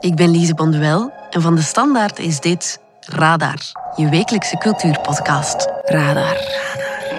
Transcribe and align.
ik 0.00 0.14
ben 0.14 0.30
Lise 0.30 0.54
Bonduel 0.54 1.12
en 1.30 1.42
van 1.42 1.54
de 1.54 1.62
Standaard 1.62 2.18
is 2.18 2.40
dit 2.40 2.80
Radar, 3.00 3.58
je 3.96 4.08
wekelijkse 4.08 4.58
cultuurpodcast. 4.58 5.68
Radar. 5.84 6.36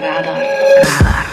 Radar. 0.00 0.42
Radar. 0.74 1.26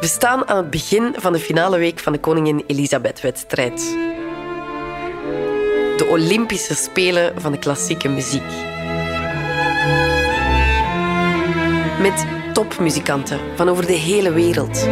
We 0.00 0.08
staan 0.08 0.48
aan 0.48 0.56
het 0.56 0.70
begin 0.70 1.14
van 1.16 1.32
de 1.32 1.38
finale 1.38 1.78
week 1.78 1.98
van 1.98 2.12
de 2.12 2.18
Koningin 2.18 2.64
Elisabeth-wedstrijd. 2.66 4.11
De 6.02 6.08
Olympische 6.08 6.74
Spelen 6.74 7.40
van 7.40 7.52
de 7.52 7.58
klassieke 7.58 8.08
muziek. 8.08 8.42
Met 12.00 12.26
topmuzikanten 12.52 13.38
van 13.56 13.68
over 13.68 13.86
de 13.86 13.92
hele 13.92 14.32
wereld. 14.32 14.88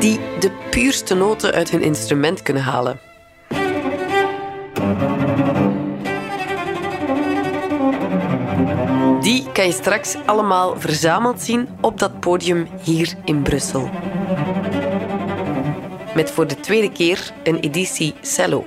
Die 0.00 0.20
de 0.40 0.50
puurste 0.70 1.14
noten 1.14 1.52
uit 1.52 1.70
hun 1.70 1.82
instrument 1.82 2.42
kunnen 2.42 2.62
halen. 2.62 3.00
Die 9.20 9.52
kan 9.52 9.66
je 9.66 9.72
straks 9.72 10.16
allemaal 10.26 10.80
verzameld 10.80 11.40
zien 11.40 11.68
op 11.80 11.98
dat 11.98 12.20
podium 12.20 12.68
hier 12.82 13.14
in 13.24 13.42
Brussel. 13.42 13.90
Met 16.14 16.30
voor 16.30 16.46
de 16.46 16.60
tweede 16.60 16.92
keer 16.92 17.32
een 17.44 17.60
editie 17.60 18.14
cello. 18.20 18.64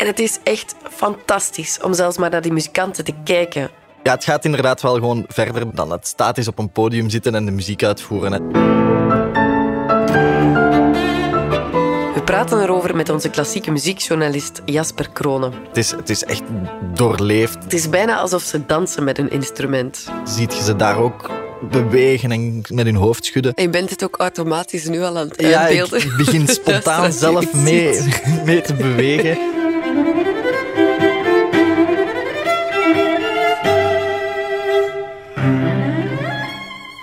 En 0.00 0.06
het 0.06 0.18
is 0.18 0.38
echt 0.42 0.74
fantastisch 0.90 1.78
om 1.82 1.94
zelfs 1.94 2.16
maar 2.18 2.30
naar 2.30 2.42
die 2.42 2.52
muzikanten 2.52 3.04
te 3.04 3.12
kijken. 3.24 3.70
Ja, 4.02 4.12
het 4.12 4.24
gaat 4.24 4.44
inderdaad 4.44 4.82
wel 4.82 4.94
gewoon 4.94 5.24
verder 5.28 5.74
dan 5.74 5.90
het 5.90 6.06
statisch 6.06 6.48
op 6.48 6.58
een 6.58 6.70
podium 6.70 7.10
zitten 7.10 7.34
en 7.34 7.44
de 7.44 7.50
muziek 7.50 7.82
uitvoeren. 7.82 8.50
We 12.14 12.22
praten 12.24 12.62
erover 12.62 12.96
met 12.96 13.08
onze 13.08 13.28
klassieke 13.30 13.70
muziekjournalist 13.70 14.62
Jasper 14.64 15.10
Kronen. 15.10 15.52
Het 15.68 15.76
is, 15.76 15.90
het 15.90 16.10
is 16.10 16.24
echt 16.24 16.42
doorleefd. 16.94 17.62
Het 17.62 17.72
is 17.72 17.88
bijna 17.88 18.16
alsof 18.16 18.42
ze 18.42 18.66
dansen 18.66 19.04
met 19.04 19.18
een 19.18 19.30
instrument. 19.30 20.08
Ziet 20.24 20.54
je 20.54 20.62
ze 20.62 20.76
daar 20.76 20.96
ook 20.98 21.30
bewegen 21.70 22.32
en 22.32 22.62
met 22.68 22.84
hun 22.84 22.94
hoofd 22.94 23.24
schudden. 23.24 23.54
En 23.54 23.62
je 23.62 23.70
bent 23.70 23.90
het 23.90 24.04
ook 24.04 24.16
automatisch 24.18 24.88
nu 24.88 25.02
al 25.02 25.18
aan 25.18 25.28
het 25.28 25.40
Ja, 25.42 25.60
uitbeelden. 25.60 26.00
ik 26.00 26.16
begin 26.16 26.48
spontaan 26.60 27.12
zelf 27.12 27.52
mee, 27.54 28.00
mee 28.44 28.60
te 28.60 28.74
bewegen. 28.74 29.49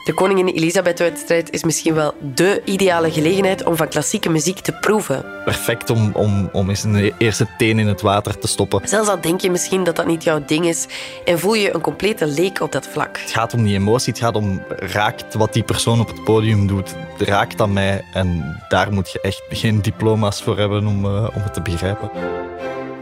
De 0.08 0.14
Koningin 0.14 0.48
Elisabeth-wedstrijd 0.48 1.52
is 1.52 1.64
misschien 1.64 1.94
wel 1.94 2.14
dé 2.20 2.62
ideale 2.66 3.12
gelegenheid 3.12 3.64
om 3.64 3.76
van 3.76 3.88
klassieke 3.88 4.30
muziek 4.30 4.60
te 4.60 4.72
proeven. 4.72 5.26
Perfect 5.46 5.90
om, 5.90 6.12
om, 6.14 6.50
om 6.52 6.70
eens 6.70 6.84
een 6.84 7.14
eerste 7.18 7.48
teen 7.58 7.80
in 7.80 7.88
het 7.88 8.02
water 8.02 8.40
te 8.40 8.48
stoppen. 8.48 8.88
Zelfs 8.88 9.10
al 9.10 9.22
denk 9.22 9.42
je 9.42 9.52
misschien 9.52 9.84
dat 9.84 9.96
dat 9.96 10.06
niet 10.06 10.24
jouw 10.24 10.44
ding 10.46 10.66
is 10.66 10.88
en 11.26 11.40
voel 11.40 11.54
je 11.54 11.74
een 11.74 11.82
complete 11.82 12.26
leek 12.26 12.62
op 12.62 12.72
dat 12.72 12.88
vlak. 12.88 13.18
Het 13.18 13.32
gaat 13.32 13.54
om 13.54 13.64
die 13.64 13.76
emotie, 13.76 14.14
het 14.14 14.22
gaat 14.22 14.36
om 14.36 14.64
raakt 14.68 15.34
wat 15.34 15.54
die 15.54 15.64
persoon 15.64 16.00
op 16.00 16.08
het 16.08 16.24
podium 16.24 16.68
doet. 16.68 16.96
Raakt 17.18 17.62
aan 17.62 17.74
mij 17.74 18.06
en 18.14 18.58
daar 18.68 18.94
moet 18.94 19.12
je 19.12 19.22
echt 19.22 19.44
geen 19.50 19.82
diploma's 19.82 20.42
voor 20.42 20.58
hebben 20.58 20.88
om, 20.88 21.06
eh, 21.06 21.28
om 21.36 21.42
het 21.42 21.54
te 21.54 21.62
begrijpen. 21.62 22.12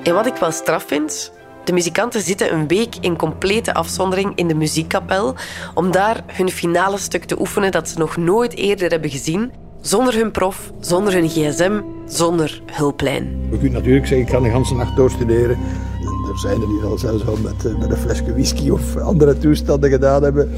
En 0.03 0.13
wat 0.13 0.25
ik 0.25 0.35
wel 0.35 0.51
straf 0.51 0.83
vind, 0.87 1.31
de 1.65 1.73
muzikanten 1.73 2.21
zitten 2.21 2.53
een 2.53 2.67
week 2.67 2.95
in 2.99 3.15
complete 3.15 3.73
afzondering 3.73 4.31
in 4.35 4.47
de 4.47 4.55
muziekkapel 4.55 5.35
om 5.73 5.91
daar 5.91 6.23
hun 6.27 6.49
finale 6.49 6.97
stuk 6.97 7.23
te 7.23 7.39
oefenen 7.39 7.71
dat 7.71 7.89
ze 7.89 7.97
nog 7.97 8.17
nooit 8.17 8.55
eerder 8.55 8.89
hebben 8.89 9.09
gezien, 9.09 9.51
zonder 9.81 10.15
hun 10.15 10.31
prof, 10.31 10.71
zonder 10.79 11.13
hun 11.13 11.29
gsm, 11.29 11.81
zonder 12.05 12.61
hulplijn. 12.71 13.47
Je 13.51 13.57
kunt 13.57 13.71
natuurlijk 13.71 14.07
zeggen, 14.07 14.27
ik 14.27 14.33
ga 14.33 14.39
de 14.39 14.49
hele 14.49 14.75
nacht 14.75 14.95
doorstuderen. 14.95 15.57
En 15.99 16.31
er 16.31 16.39
zijn 16.39 16.61
er 16.61 16.67
die 16.67 16.81
dat 16.81 16.99
zelfs 16.99 17.27
al 17.27 17.37
met, 17.37 17.65
eh, 17.65 17.77
met 17.77 17.91
een 17.91 17.97
flesje 17.97 18.33
whisky 18.33 18.69
of 18.69 18.97
andere 18.97 19.37
toestanden 19.37 19.89
gedaan 19.89 20.23
hebben. 20.23 20.51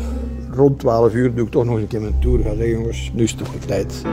Rond 0.51 0.79
12 0.79 1.13
uur 1.13 1.35
doe 1.35 1.45
ik 1.45 1.51
toch 1.51 1.66
nog 1.66 1.78
een 1.78 1.88
keer 1.88 2.01
mijn 2.01 2.19
tour. 2.19 2.39
Ga 2.39 2.50
zeggen, 2.50 2.69
jongens, 2.69 3.12
nu 3.13 3.24
is 3.24 3.29
het 3.29 3.39
toch 3.39 3.51
de 3.51 3.66
tijd. 3.66 4.03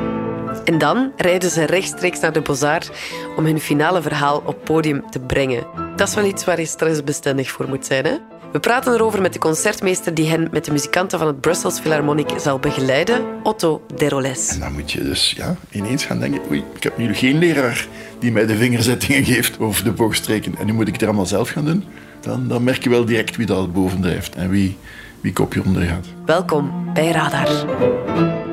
En 0.64 0.78
dan 0.78 1.12
rijden 1.16 1.50
ze 1.50 1.64
rechtstreeks 1.64 2.20
naar 2.20 2.32
de 2.32 2.42
Beaux-Arts 2.42 2.91
om 3.36 3.44
hun 3.44 3.60
finale 3.60 4.02
verhaal 4.02 4.42
op 4.47 4.64
podium 4.64 5.10
te 5.10 5.20
brengen. 5.20 5.66
Dat 5.97 6.08
is 6.08 6.14
wel 6.14 6.25
iets 6.25 6.44
waar 6.44 6.60
je 6.60 6.66
stressbestendig 6.66 7.50
voor 7.50 7.69
moet 7.69 7.86
zijn, 7.86 8.04
hè? 8.04 8.16
We 8.52 8.60
praten 8.60 8.92
erover 8.92 9.20
met 9.20 9.32
de 9.32 9.38
concertmeester 9.38 10.14
die 10.14 10.28
hen 10.28 10.48
met 10.50 10.64
de 10.64 10.72
muzikanten 10.72 11.19
van 11.19 11.26
het 11.26 11.41
Brussels 11.41 11.80
Philharmonic 11.80 12.30
zal 12.36 12.58
begeleiden, 12.58 13.25
Otto 13.42 13.82
Deroles. 13.97 14.48
En 14.48 14.60
dan 14.60 14.72
moet 14.72 14.92
je 14.92 15.02
dus 15.02 15.32
ja, 15.36 15.56
ineens 15.70 16.04
gaan 16.04 16.19
denken, 16.19 16.41
oei, 16.50 16.64
ik 16.75 16.82
heb 16.82 16.96
nu 16.96 17.14
geen 17.14 17.38
leraar 17.38 17.86
die 18.19 18.32
mij 18.32 18.46
de 18.46 18.56
vingerzettingen 18.56 19.25
geeft 19.25 19.58
over 19.60 19.84
de 19.84 19.92
boogstreken. 19.92 20.54
En 20.58 20.66
nu 20.66 20.72
moet 20.72 20.86
ik 20.86 20.92
het 20.92 21.02
er 21.02 21.08
allemaal 21.08 21.26
zelf 21.26 21.48
gaan 21.48 21.64
doen. 21.64 21.84
Dan, 22.20 22.48
dan 22.48 22.64
merk 22.64 22.82
je 22.82 22.91
wel 22.91 23.04
direct 23.04 23.36
wie 23.36 23.46
dat 23.46 23.72
bovendrijft 23.72 24.34
en 24.34 24.50
wie, 24.50 24.76
wie 25.20 25.32
kopje 25.32 25.62
onder 25.64 25.82
gaat. 25.82 26.06
Welkom 26.25 26.91
bij 26.92 27.10
Radar. 27.10 28.44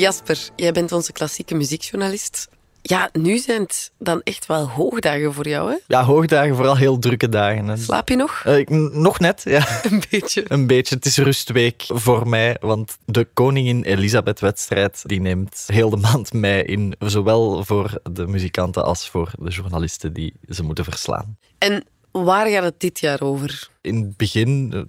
Jasper, 0.00 0.48
jij 0.56 0.72
bent 0.72 0.92
onze 0.92 1.12
klassieke 1.12 1.54
muziekjournalist. 1.54 2.48
Ja, 2.82 3.08
nu 3.12 3.38
zijn 3.38 3.60
het 3.62 3.92
dan 3.98 4.20
echt 4.22 4.46
wel 4.46 4.68
hoogdagen 4.68 5.32
voor 5.34 5.48
jou, 5.48 5.70
hè? 5.70 5.76
Ja, 5.86 6.04
hoogdagen, 6.04 6.54
vooral 6.56 6.76
heel 6.76 6.98
drukke 6.98 7.28
dagen. 7.28 7.70
En, 7.70 7.78
Slaap 7.78 8.08
je 8.08 8.16
nog? 8.16 8.42
eh, 8.44 8.58
ik- 8.58 8.68
nog 8.92 9.18
net, 9.18 9.40
ja. 9.44 9.66
Een 9.90 10.02
beetje. 10.10 10.44
Een 10.48 10.66
beetje. 10.66 10.94
Het 10.94 11.06
is 11.06 11.16
rustweek 11.18 11.84
voor 11.86 12.28
mij, 12.28 12.56
want 12.60 12.96
de 13.04 13.24
Koningin 13.34 13.82
Elisabeth-wedstrijd 13.82 15.02
die 15.06 15.20
neemt 15.20 15.64
heel 15.66 15.90
de 15.90 15.96
maand 15.96 16.32
mei 16.32 16.62
in, 16.62 16.94
zowel 16.98 17.64
voor 17.64 18.00
de 18.12 18.26
muzikanten 18.26 18.84
als 18.84 19.08
voor 19.08 19.30
de 19.38 19.50
journalisten 19.50 20.12
die 20.12 20.34
ze 20.48 20.62
moeten 20.62 20.84
verslaan. 20.84 21.36
En 21.58 21.84
waar 22.12 22.46
gaat 22.46 22.62
het 22.62 22.80
dit 22.80 23.00
jaar 23.00 23.20
over? 23.20 23.68
In 23.80 23.96
het 23.96 24.16
begin, 24.16 24.70
de 24.70 24.86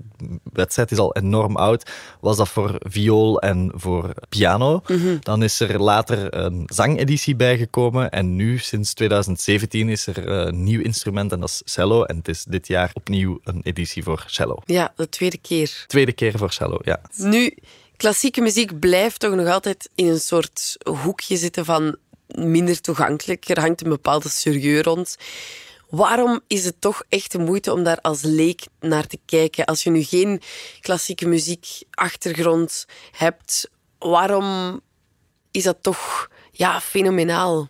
wedstrijd 0.53 0.91
is 0.91 0.97
al 0.97 1.15
enorm 1.15 1.55
oud, 1.55 1.91
was 2.19 2.37
dat 2.37 2.49
voor 2.49 2.75
viool 2.79 3.39
en 3.41 3.71
voor 3.75 4.13
piano. 4.29 4.81
Dan 5.19 5.43
is 5.43 5.59
er 5.59 5.81
later 5.81 6.35
een 6.35 6.63
zangeditie 6.65 7.35
bijgekomen 7.35 8.09
en 8.09 8.35
nu, 8.35 8.57
sinds 8.57 8.93
2017, 8.93 9.89
is 9.89 10.07
er 10.07 10.27
een 10.29 10.63
nieuw 10.63 10.81
instrument 10.81 11.31
en 11.31 11.39
dat 11.39 11.49
is 11.49 11.61
cello. 11.65 12.03
En 12.03 12.17
het 12.17 12.27
is 12.27 12.43
dit 12.43 12.67
jaar 12.67 12.91
opnieuw 12.93 13.39
een 13.43 13.61
editie 13.63 14.03
voor 14.03 14.23
cello. 14.27 14.57
Ja, 14.65 14.93
de 14.95 15.09
tweede 15.09 15.37
keer. 15.37 15.83
Tweede 15.87 16.13
keer 16.13 16.37
voor 16.37 16.51
cello, 16.51 16.79
ja. 16.83 17.01
Nu, 17.15 17.57
klassieke 17.97 18.41
muziek 18.41 18.79
blijft 18.79 19.19
toch 19.19 19.35
nog 19.35 19.47
altijd 19.47 19.89
in 19.95 20.07
een 20.07 20.19
soort 20.19 20.77
hoekje 20.83 21.37
zitten 21.37 21.65
van 21.65 21.95
minder 22.27 22.81
toegankelijk. 22.81 23.49
Er 23.49 23.59
hangt 23.59 23.81
een 23.83 23.89
bepaalde 23.89 24.29
serieus 24.29 24.83
rond. 24.83 25.17
Waarom 25.91 26.39
is 26.47 26.65
het 26.65 26.81
toch 26.81 27.03
echt 27.09 27.31
de 27.31 27.39
moeite 27.39 27.73
om 27.73 27.83
daar 27.83 27.99
als 28.01 28.21
leek 28.21 28.65
naar 28.79 29.07
te 29.07 29.19
kijken? 29.25 29.65
Als 29.65 29.83
je 29.83 29.89
nu 29.89 30.03
geen 30.03 30.41
klassieke 30.79 31.27
muziekachtergrond 31.27 32.85
hebt, 33.11 33.69
waarom 33.99 34.79
is 35.51 35.63
dat 35.63 35.77
toch 35.81 36.29
ja, 36.51 36.81
fenomenaal? 36.81 37.67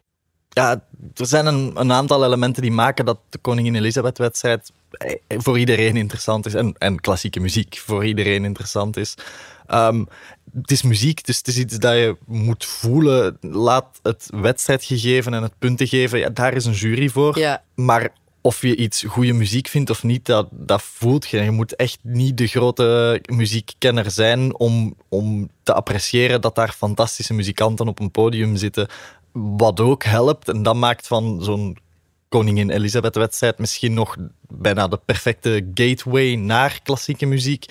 Ja, 0.49 0.83
er 1.15 1.25
zijn 1.25 1.45
een, 1.45 1.71
een 1.75 1.91
aantal 1.91 2.25
elementen 2.25 2.61
die 2.61 2.71
maken 2.71 3.05
dat 3.05 3.19
de 3.29 3.37
Koningin 3.37 3.75
Elisabeth-wedstrijd 3.75 4.71
voor 5.27 5.59
iedereen 5.59 5.95
interessant 5.95 6.45
is. 6.45 6.53
En, 6.53 6.75
en 6.77 6.99
klassieke 6.99 7.39
muziek 7.39 7.77
voor 7.77 8.05
iedereen 8.05 8.45
interessant 8.45 8.97
is. 8.97 9.15
Ehm, 9.67 10.03
het 10.53 10.71
is 10.71 10.81
muziek, 10.81 11.25
dus 11.25 11.37
het 11.37 11.47
is 11.47 11.57
iets 11.57 11.77
dat 11.77 11.93
je 11.93 12.17
moet 12.25 12.65
voelen. 12.65 13.37
Laat 13.41 13.99
het 14.03 14.27
wedstrijdgegeven 14.35 15.33
en 15.33 15.43
het 15.43 15.53
puntengeven, 15.59 16.19
ja, 16.19 16.29
daar 16.29 16.53
is 16.53 16.65
een 16.65 16.73
jury 16.73 17.09
voor. 17.09 17.39
Ja. 17.39 17.63
Maar 17.75 18.11
of 18.41 18.61
je 18.61 18.75
iets 18.75 19.03
goede 19.07 19.33
muziek 19.33 19.67
vindt 19.67 19.89
of 19.89 20.03
niet, 20.03 20.25
dat, 20.25 20.47
dat 20.51 20.81
voelt 20.81 21.27
je. 21.27 21.39
Je 21.39 21.51
moet 21.51 21.75
echt 21.75 21.99
niet 22.01 22.37
de 22.37 22.47
grote 22.47 23.19
muziekkenner 23.25 24.11
zijn 24.11 24.57
om, 24.57 24.95
om 25.09 25.49
te 25.63 25.73
appreciëren 25.73 26.41
dat 26.41 26.55
daar 26.55 26.71
fantastische 26.77 27.33
muzikanten 27.33 27.87
op 27.87 27.99
een 27.99 28.11
podium 28.11 28.55
zitten. 28.55 28.87
Wat 29.31 29.79
ook 29.79 30.03
helpt, 30.03 30.49
en 30.49 30.63
dat 30.63 30.75
maakt 30.75 31.07
van 31.07 31.43
zo'n 31.43 31.77
Koningin 32.31 32.69
Elisabeth-wedstrijd 32.69 33.57
misschien 33.57 33.93
nog 33.93 34.15
bijna 34.47 34.87
de 34.87 34.99
perfecte 35.05 35.67
gateway 35.73 36.35
naar 36.35 36.79
klassieke 36.83 37.25
muziek, 37.25 37.65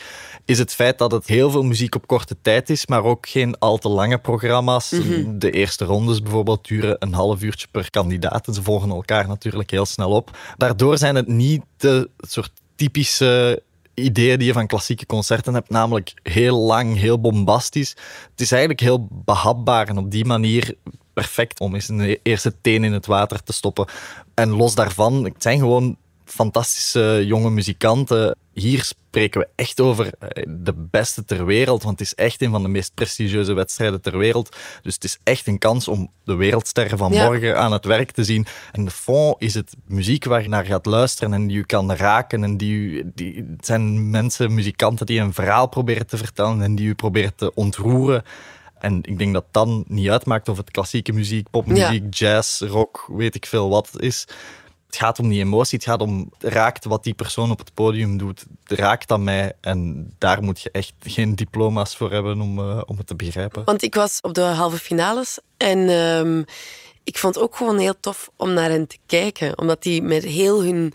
is 0.44 0.58
het 0.58 0.74
feit 0.74 0.98
dat 0.98 1.12
het 1.12 1.26
heel 1.26 1.50
veel 1.50 1.62
muziek 1.62 1.94
op 1.94 2.06
korte 2.06 2.36
tijd 2.42 2.70
is, 2.70 2.86
maar 2.86 3.04
ook 3.04 3.28
geen 3.28 3.58
al 3.58 3.78
te 3.78 3.88
lange 3.88 4.18
programma's. 4.18 4.88
De 5.28 5.50
eerste 5.50 5.84
rondes 5.84 6.22
bijvoorbeeld 6.22 6.68
duren 6.68 6.96
een 6.98 7.12
half 7.12 7.42
uurtje 7.42 7.66
per 7.70 7.90
kandidaat 7.90 8.46
en 8.46 8.54
ze 8.54 8.62
volgen 8.62 8.90
elkaar 8.90 9.28
natuurlijk 9.28 9.70
heel 9.70 9.86
snel 9.86 10.10
op. 10.10 10.36
Daardoor 10.56 10.98
zijn 10.98 11.14
het 11.14 11.28
niet 11.28 11.62
de 11.76 12.10
soort 12.18 12.52
typische 12.74 13.62
ideeën 13.94 14.38
die 14.38 14.46
je 14.46 14.52
van 14.52 14.66
klassieke 14.66 15.06
concerten 15.06 15.54
hebt, 15.54 15.70
namelijk 15.70 16.14
heel 16.22 16.58
lang, 16.58 16.96
heel 16.96 17.20
bombastisch. 17.20 17.90
Het 18.30 18.40
is 18.40 18.50
eigenlijk 18.52 18.80
heel 18.80 19.08
behapbaar 19.10 19.88
en 19.88 19.98
op 19.98 20.10
die 20.10 20.24
manier 20.24 20.74
perfect 21.20 21.60
om 21.60 21.74
eens 21.74 21.88
een 21.88 22.18
eerste 22.22 22.54
teen 22.60 22.84
in 22.84 22.92
het 22.92 23.06
water 23.06 23.42
te 23.42 23.52
stoppen. 23.52 23.86
En 24.34 24.50
los 24.50 24.74
daarvan, 24.74 25.24
het 25.24 25.42
zijn 25.42 25.58
gewoon 25.58 25.96
fantastische 26.24 27.22
jonge 27.26 27.50
muzikanten. 27.50 28.36
Hier 28.52 28.84
spreken 28.84 29.40
we 29.40 29.48
echt 29.54 29.80
over 29.80 30.12
eh, 30.18 30.44
de 30.48 30.74
beste 30.76 31.24
ter 31.24 31.44
wereld, 31.44 31.82
want 31.82 31.98
het 31.98 32.08
is 32.08 32.14
echt 32.14 32.42
een 32.42 32.50
van 32.50 32.62
de 32.62 32.68
meest 32.68 32.94
prestigieuze 32.94 33.52
wedstrijden 33.52 34.00
ter 34.00 34.18
wereld. 34.18 34.56
Dus 34.82 34.94
het 34.94 35.04
is 35.04 35.18
echt 35.22 35.46
een 35.46 35.58
kans 35.58 35.88
om 35.88 36.10
de 36.24 36.34
wereldsterren 36.34 36.98
van 36.98 37.10
morgen 37.10 37.58
aan 37.58 37.72
het 37.72 37.84
werk 37.84 38.10
te 38.10 38.24
zien. 38.24 38.46
En 38.72 38.84
de 38.84 38.90
fond 38.90 39.34
is 39.38 39.54
het 39.54 39.74
muziek 39.86 40.24
waar 40.24 40.42
je 40.42 40.48
naar 40.48 40.64
gaat 40.64 40.86
luisteren 40.86 41.32
en 41.32 41.46
die 41.46 41.56
je 41.56 41.66
kan 41.66 41.92
raken. 41.92 42.44
En 42.44 42.56
die, 42.56 43.02
die 43.14 43.46
het 43.56 43.66
zijn 43.66 44.10
mensen, 44.10 44.54
muzikanten, 44.54 45.06
die 45.06 45.20
een 45.20 45.34
verhaal 45.34 45.68
proberen 45.68 46.06
te 46.06 46.16
vertellen 46.16 46.62
en 46.62 46.74
die 46.74 46.86
je 46.86 46.94
proberen 46.94 47.34
te 47.34 47.54
ontroeren. 47.54 48.24
En 48.80 48.98
ik 49.02 49.18
denk 49.18 49.32
dat 49.32 49.44
dan 49.50 49.84
niet 49.88 50.10
uitmaakt 50.10 50.48
of 50.48 50.56
het 50.56 50.70
klassieke 50.70 51.12
muziek, 51.12 51.50
popmuziek, 51.50 52.14
jazz, 52.14 52.60
rock, 52.60 53.06
weet 53.08 53.34
ik 53.34 53.46
veel 53.46 53.68
wat 53.68 53.90
is 53.96 54.26
het 54.90 54.98
gaat 54.98 55.18
om 55.18 55.28
die 55.28 55.44
emotie, 55.44 55.78
het 55.78 55.86
gaat 55.86 56.00
om 56.00 56.30
raakt 56.38 56.84
wat 56.84 57.04
die 57.04 57.14
persoon 57.14 57.50
op 57.50 57.58
het 57.58 57.74
podium 57.74 58.18
doet, 58.18 58.44
raakt 58.64 59.12
aan 59.12 59.24
mij. 59.24 59.52
En 59.60 60.10
daar 60.18 60.42
moet 60.42 60.60
je 60.60 60.70
echt 60.70 60.92
geen 61.00 61.34
diploma's 61.34 61.96
voor 61.96 62.12
hebben 62.12 62.40
om, 62.40 62.58
uh, 62.58 62.82
om 62.86 62.96
het 62.96 63.06
te 63.06 63.14
begrijpen. 63.14 63.64
Want 63.64 63.82
ik 63.82 63.94
was 63.94 64.20
op 64.20 64.34
de 64.34 64.40
halve 64.40 64.78
finales 64.78 65.38
en 65.56 65.78
um, 65.88 66.44
ik 67.04 67.18
vond 67.18 67.34
het 67.34 67.44
ook 67.44 67.56
gewoon 67.56 67.78
heel 67.78 68.00
tof 68.00 68.30
om 68.36 68.52
naar 68.52 68.70
hen 68.70 68.86
te 68.86 68.98
kijken, 69.06 69.58
omdat 69.58 69.82
die 69.82 70.02
met 70.02 70.24
heel 70.24 70.62
hun 70.62 70.92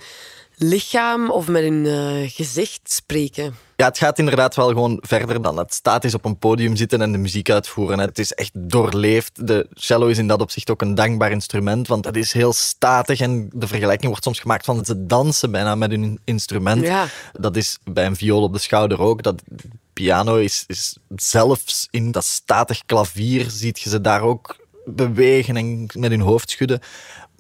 lichaam 0.58 1.30
of 1.30 1.48
met 1.48 1.64
hun 1.64 1.86
uh, 1.86 2.30
gezicht 2.30 2.92
spreken. 2.92 3.56
Ja, 3.76 3.86
het 3.86 3.98
gaat 3.98 4.20
inderdaad 4.20 4.56
wel 4.56 4.68
gewoon 4.68 4.98
verder 5.02 5.42
dan 5.42 5.58
het 5.58 5.74
statisch 5.74 6.14
op 6.14 6.26
een 6.26 6.38
podium 6.38 6.76
zitten 6.76 7.02
en 7.02 7.12
de 7.12 7.18
muziek 7.18 7.50
uitvoeren. 7.50 8.00
Het 8.00 8.20
is 8.20 8.34
echt 8.34 8.52
doorleefd. 8.54 9.48
De 9.48 9.68
cello 9.74 10.08
is 10.08 10.18
in 10.18 10.28
dat 10.28 10.42
opzicht 10.42 10.70
ook 10.70 10.82
een 10.82 10.96
dankbaar 10.96 11.32
instrument, 11.32 11.88
want 11.88 12.06
het 12.06 12.16
is 12.16 12.34
heel 12.34 12.54
statig 12.54 13.20
en 13.20 13.50
de 13.54 13.68
vergelijking 13.68 14.08
wordt 14.08 14.24
soms 14.24 14.40
gemaakt 14.40 14.66
van 14.66 14.86
ze 14.86 15.06
dansen 15.06 15.52
bijna 15.52 15.76
met 15.76 15.92
hun 15.92 16.20
instrument. 16.24 16.82
Ja. 16.82 17.08
Dat 17.34 17.56
is 17.56 17.78
bij 17.84 18.06
een 18.06 18.16
viool 18.16 18.44
op 18.44 18.54
de 18.54 18.60
schouder 18.60 19.00
ook. 19.00 19.24
Dat 19.24 19.42
piano 19.94 20.36
is, 20.36 20.64
is 20.68 20.98
zelfs 21.16 21.88
in 21.92 22.12
dat 22.12 22.24
statig 22.24 22.86
klavier 22.86 23.50
ziet 23.50 23.80
je 23.80 23.90
ze 23.90 24.02
daar 24.02 24.22
ook 24.22 24.56
bewegen 24.86 25.58
en 25.58 25.88
met 25.94 26.12
hun 26.12 26.22
hoofd 26.22 26.50
schudden. 26.50 26.80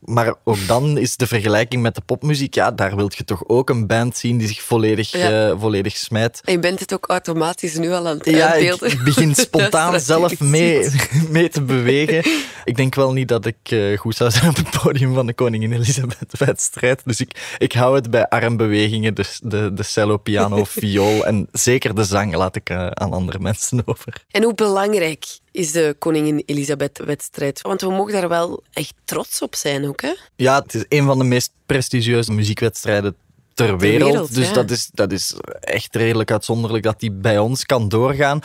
Maar 0.05 0.33
ook 0.43 0.67
dan 0.67 0.97
is 0.97 1.17
de 1.17 1.27
vergelijking 1.27 1.81
met 1.81 1.95
de 1.95 2.01
popmuziek, 2.05 2.53
ja, 2.53 2.71
daar 2.71 2.95
wil 2.95 3.11
je 3.15 3.23
toch 3.23 3.47
ook 3.47 3.69
een 3.69 3.87
band 3.87 4.17
zien 4.17 4.37
die 4.37 4.47
zich 4.47 4.61
volledig, 4.61 5.11
ja. 5.11 5.49
uh, 5.49 5.59
volledig 5.59 5.97
smijt. 5.97 6.41
En 6.43 6.51
je 6.51 6.59
bent 6.59 6.79
het 6.79 6.93
ook 6.93 7.05
automatisch 7.07 7.77
nu 7.77 7.91
al 7.91 8.07
aan 8.07 8.17
het 8.17 8.25
ja, 8.25 8.51
uitbeelden. 8.51 8.91
ik 8.97 9.03
begin 9.03 9.35
spontaan 9.35 9.99
zelf 9.99 10.39
mee, 10.39 10.89
mee 11.29 11.49
te 11.49 11.61
bewegen. 11.61 12.31
Ik 12.63 12.75
denk 12.75 12.95
wel 12.95 13.13
niet 13.13 13.27
dat 13.27 13.45
ik 13.45 13.55
uh, 13.69 13.97
goed 13.97 14.15
zou 14.15 14.31
zijn 14.31 14.49
op 14.49 14.55
het 14.55 14.81
podium 14.81 15.13
van 15.13 15.25
de 15.25 15.33
Koningin 15.33 15.73
Elisabeth-wedstrijd. 15.73 17.01
Dus 17.05 17.19
ik, 17.19 17.55
ik 17.57 17.73
hou 17.73 17.95
het 17.95 18.09
bij 18.09 18.29
armbewegingen, 18.29 19.15
de, 19.15 19.25
de, 19.41 19.73
de 19.73 19.83
cello, 19.83 20.17
piano, 20.17 20.63
viool 20.79 21.25
en 21.25 21.47
zeker 21.51 21.95
de 21.95 22.03
zang 22.03 22.35
laat 22.35 22.55
ik 22.55 22.69
uh, 22.69 22.87
aan 22.87 23.13
andere 23.13 23.39
mensen 23.39 23.81
over. 23.85 24.23
En 24.31 24.43
hoe 24.43 24.53
belangrijk 24.53 25.25
is 25.55 25.71
de 25.71 25.95
Koningin 25.99 26.43
Elisabeth-wedstrijd? 26.45 27.61
Want 27.61 27.81
we 27.81 27.89
mogen 27.89 28.13
daar 28.13 28.29
wel 28.29 28.63
echt 28.73 28.93
trots 29.05 29.41
op 29.41 29.55
zijn 29.55 29.87
ook, 29.87 30.01
hè? 30.01 30.13
Ja, 30.35 30.61
het 30.61 30.73
is 30.73 30.85
een 30.89 31.05
van 31.05 31.17
de 31.17 31.23
meest 31.23 31.51
prestigieuze 31.65 32.31
muziekwedstrijden 32.31 33.15
ter 33.53 33.77
wereld. 33.77 34.11
wereld, 34.11 34.35
dus 34.35 34.47
ja. 34.47 34.53
dat, 34.53 34.71
is, 34.71 34.89
dat 34.93 35.11
is 35.11 35.35
echt 35.59 35.95
redelijk 35.95 36.31
uitzonderlijk 36.31 36.83
dat 36.83 36.99
die 36.99 37.11
bij 37.11 37.37
ons 37.37 37.65
kan 37.65 37.89
doorgaan. 37.89 38.39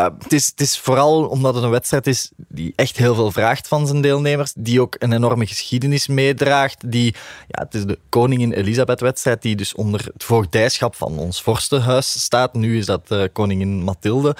Uh, 0.00 0.06
het, 0.18 0.32
is, 0.32 0.46
het 0.46 0.60
is 0.60 0.78
vooral 0.78 1.26
omdat 1.26 1.54
het 1.54 1.64
een 1.64 1.70
wedstrijd 1.70 2.06
is 2.06 2.30
die 2.36 2.72
echt 2.76 2.96
heel 2.96 3.14
veel 3.14 3.32
vraagt 3.32 3.68
van 3.68 3.86
zijn 3.86 4.00
deelnemers, 4.00 4.52
die 4.56 4.80
ook 4.80 4.96
een 4.98 5.12
enorme 5.12 5.46
geschiedenis 5.46 6.06
meedraagt. 6.06 6.90
Die, 6.90 7.14
ja, 7.48 7.62
het 7.62 7.74
is 7.74 7.84
de 7.84 7.98
Koningin 8.08 8.52
Elisabeth-wedstrijd 8.52 9.42
die 9.42 9.56
dus 9.56 9.74
onder 9.74 10.08
het 10.12 10.24
voogdijschap 10.24 10.94
van 10.94 11.18
ons 11.18 11.42
vorstenhuis 11.42 12.22
staat. 12.22 12.54
Nu 12.54 12.78
is 12.78 12.86
dat 12.86 13.02
uh, 13.08 13.24
Koningin 13.32 13.82
Mathilde. 13.82 14.36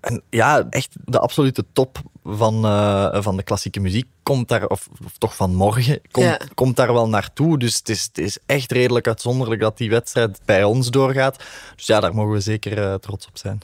En 0.00 0.22
ja, 0.30 0.66
echt 0.70 0.96
de 1.04 1.18
absolute 1.18 1.64
top 1.72 1.98
van, 2.24 2.64
uh, 2.64 3.22
van 3.22 3.36
de 3.36 3.42
klassieke 3.42 3.80
muziek 3.80 4.06
komt 4.22 4.48
daar, 4.48 4.66
of, 4.66 4.88
of 5.04 5.18
toch 5.18 5.36
van 5.36 5.54
morgen, 5.54 6.00
komt, 6.10 6.26
Ja. 6.26 6.40
komt 6.54 6.76
daar 6.76 6.92
wel 6.92 7.08
naartoe. 7.08 7.58
Dus 7.58 7.76
het 7.76 7.88
is, 7.88 8.02
het 8.02 8.18
is 8.18 8.38
echt 8.46 8.72
redelijk 8.72 9.06
uitzonderlijk 9.06 9.60
dat 9.60 9.76
die 9.78 9.90
wedstrijd 9.90 10.40
bij 10.44 10.64
ons 10.64 10.90
doorgaat. 10.90 11.36
Dus 11.76 11.86
ja, 11.86 12.00
daar 12.00 12.14
mogen 12.14 12.32
we 12.32 12.40
zeker 12.40 12.78
uh, 12.78 12.94
trots 12.94 13.26
op 13.26 13.38
zijn. 13.38 13.60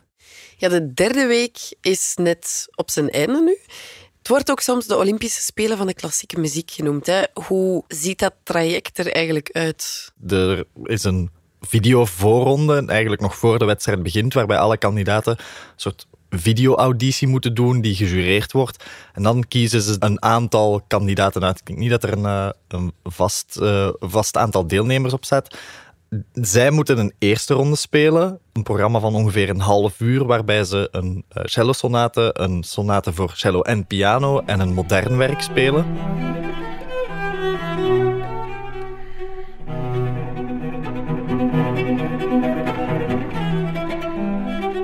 Ja, 0.57 0.69
de 0.69 0.93
derde 0.93 1.27
week 1.27 1.59
is 1.81 2.13
net 2.21 2.69
op 2.75 2.91
zijn 2.91 3.11
einde 3.11 3.41
nu. 3.41 3.59
Het 4.19 4.29
wordt 4.29 4.51
ook 4.51 4.61
soms 4.61 4.87
de 4.87 4.97
Olympische 4.97 5.43
Spelen 5.43 5.77
van 5.77 5.87
de 5.87 5.95
klassieke 5.95 6.41
muziek 6.41 6.71
genoemd. 6.71 7.07
Hè. 7.07 7.23
Hoe 7.33 7.85
ziet 7.89 8.19
dat 8.19 8.35
traject 8.43 8.99
er 8.99 9.13
eigenlijk 9.13 9.51
uit? 9.53 10.13
Er 10.29 10.65
is 10.83 11.05
een 11.05 11.31
videovoorronde, 11.61 12.85
eigenlijk 12.87 13.23
nog 13.23 13.37
voor 13.37 13.59
de 13.59 13.65
wedstrijd 13.65 14.03
begint, 14.03 14.35
waarbij 14.35 14.59
alle 14.59 14.77
kandidaten 14.77 15.33
een 15.39 15.45
soort 15.77 16.07
video-auditie 16.31 17.29
moeten 17.29 17.55
doen 17.55 17.81
die 17.81 17.95
gejureerd 17.95 18.53
wordt. 18.53 18.85
En 19.13 19.23
dan 19.23 19.49
kiezen 19.49 19.83
ze 19.83 19.97
een 19.99 20.23
aantal 20.23 20.83
kandidaten 20.87 21.45
uit. 21.45 21.59
Ik 21.59 21.67
denk 21.67 21.79
niet 21.79 21.91
dat 21.91 22.03
er 22.03 22.13
een, 22.13 22.25
uh, 22.25 22.49
een 22.69 22.93
vast, 23.05 23.59
uh, 23.63 23.89
vast 23.99 24.37
aantal 24.37 24.67
deelnemers 24.67 25.13
op 25.13 25.25
staat. 25.25 25.57
Zij 26.33 26.71
moeten 26.71 26.99
een 26.99 27.13
eerste 27.19 27.55
ronde 27.55 27.77
spelen, 27.77 28.39
een 28.53 28.63
programma 28.63 29.01
van 29.01 29.15
ongeveer 29.15 29.49
een 29.49 29.61
half 29.61 30.01
uur, 30.01 30.25
waarbij 30.25 30.65
ze 30.65 30.89
een 30.91 31.25
uh, 31.37 31.45
cello-sonate, 31.45 32.31
een 32.33 32.63
sonate 32.63 33.13
voor 33.13 33.33
cello 33.35 33.61
en 33.61 33.87
piano 33.87 34.41
en 34.41 34.61
een 34.61 34.75
modern 34.75 35.17
werk 35.17 35.41
spelen. 35.41 35.87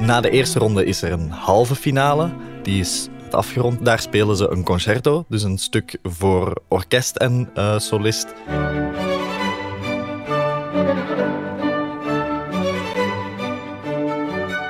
Na 0.02 0.20
de 0.20 0.31
eerste 0.31 0.58
ronde 0.58 0.84
is 0.84 1.02
er 1.02 1.12
een 1.12 1.31
halve 1.31 1.75
finale. 1.75 2.31
Die 2.62 2.81
is 2.81 3.08
afgerond. 3.31 3.84
Daar 3.84 3.99
spelen 3.99 4.37
ze 4.37 4.50
een 4.50 4.64
concerto, 4.64 5.25
dus 5.28 5.43
een 5.43 5.58
stuk 5.58 5.99
voor 6.02 6.62
orkest 6.69 7.16
en 7.16 7.50
uh, 7.54 7.78
solist. 7.78 8.26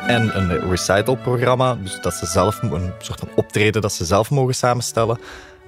En 0.07 0.37
een 0.37 0.71
recital-programma, 0.71 1.75
dus 1.75 2.01
dat 2.01 2.15
ze 2.15 2.27
zelf 2.27 2.63
een 2.63 2.93
soort 2.99 3.19
van 3.19 3.29
optreden 3.35 3.83
dat 3.83 3.93
ze 3.93 4.05
zelf 4.05 4.31
mogen 4.31 4.55
samenstellen. 4.55 5.19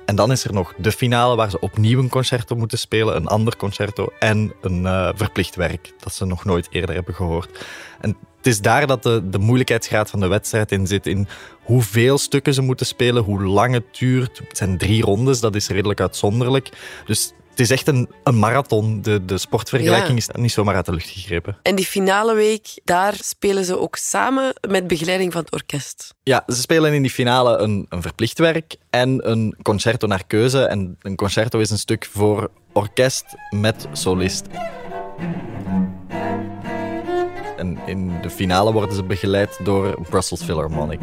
En 0.04 0.16
dan 0.16 0.32
is 0.32 0.44
er 0.44 0.52
nog 0.52 0.74
de 0.76 0.92
finale 0.92 1.36
waar 1.36 1.50
ze 1.50 1.60
opnieuw 1.60 1.98
een 1.98 2.08
concerto 2.08 2.56
moeten 2.56 2.78
spelen, 2.78 3.16
een 3.16 3.26
ander 3.26 3.56
concerto 3.56 4.08
en 4.18 4.52
een 4.60 4.82
uh, 4.82 5.08
verplicht 5.14 5.54
werk 5.54 5.92
dat 5.98 6.14
ze 6.14 6.24
nog 6.24 6.44
nooit 6.44 6.68
eerder 6.70 6.94
hebben 6.94 7.14
gehoord. 7.14 7.66
En 8.00 8.16
het 8.44 8.52
is 8.52 8.60
daar 8.60 8.86
dat 8.86 9.02
de, 9.02 9.28
de 9.28 9.38
moeilijkheidsgraad 9.38 10.10
van 10.10 10.20
de 10.20 10.26
wedstrijd 10.26 10.72
in 10.72 10.86
zit, 10.86 11.06
in 11.06 11.28
hoeveel 11.62 12.18
stukken 12.18 12.54
ze 12.54 12.62
moeten 12.62 12.86
spelen, 12.86 13.22
hoe 13.22 13.42
lang 13.42 13.72
het 13.74 13.84
duurt. 13.98 14.38
Het 14.48 14.56
zijn 14.56 14.78
drie 14.78 15.02
rondes, 15.02 15.40
dat 15.40 15.54
is 15.54 15.68
redelijk 15.68 16.00
uitzonderlijk. 16.00 16.68
Dus 17.06 17.32
het 17.50 17.60
is 17.60 17.70
echt 17.70 17.88
een, 17.88 18.08
een 18.24 18.38
marathon. 18.38 19.02
De, 19.02 19.24
de 19.24 19.38
sportvergelijking 19.38 20.24
ja. 20.24 20.32
is 20.34 20.40
niet 20.40 20.52
zomaar 20.52 20.74
uit 20.74 20.86
de 20.86 20.92
lucht 20.92 21.08
gegrepen. 21.08 21.56
En 21.62 21.74
die 21.74 21.86
finale 21.86 22.34
week, 22.34 22.80
daar 22.84 23.14
spelen 23.20 23.64
ze 23.64 23.78
ook 23.78 23.96
samen 23.96 24.54
met 24.68 24.86
begeleiding 24.86 25.32
van 25.32 25.42
het 25.42 25.52
orkest. 25.52 26.14
Ja, 26.22 26.44
ze 26.46 26.60
spelen 26.60 26.92
in 26.92 27.02
die 27.02 27.10
finale 27.10 27.56
een, 27.56 27.86
een 27.88 28.02
verplicht 28.02 28.38
werk 28.38 28.76
en 28.90 29.30
een 29.30 29.56
concerto 29.62 30.06
naar 30.06 30.26
keuze. 30.26 30.64
En 30.64 30.96
een 31.00 31.16
concerto 31.16 31.58
is 31.58 31.70
een 31.70 31.78
stuk 31.78 32.08
voor 32.12 32.50
orkest 32.72 33.24
met 33.50 33.86
solist. 33.92 34.46
En 37.64 37.78
in 37.86 38.12
de 38.22 38.30
finale 38.30 38.72
worden 38.72 38.94
ze 38.94 39.04
begeleid 39.04 39.60
door 39.62 40.00
Brussels 40.08 40.42
Philharmonic. 40.42 41.00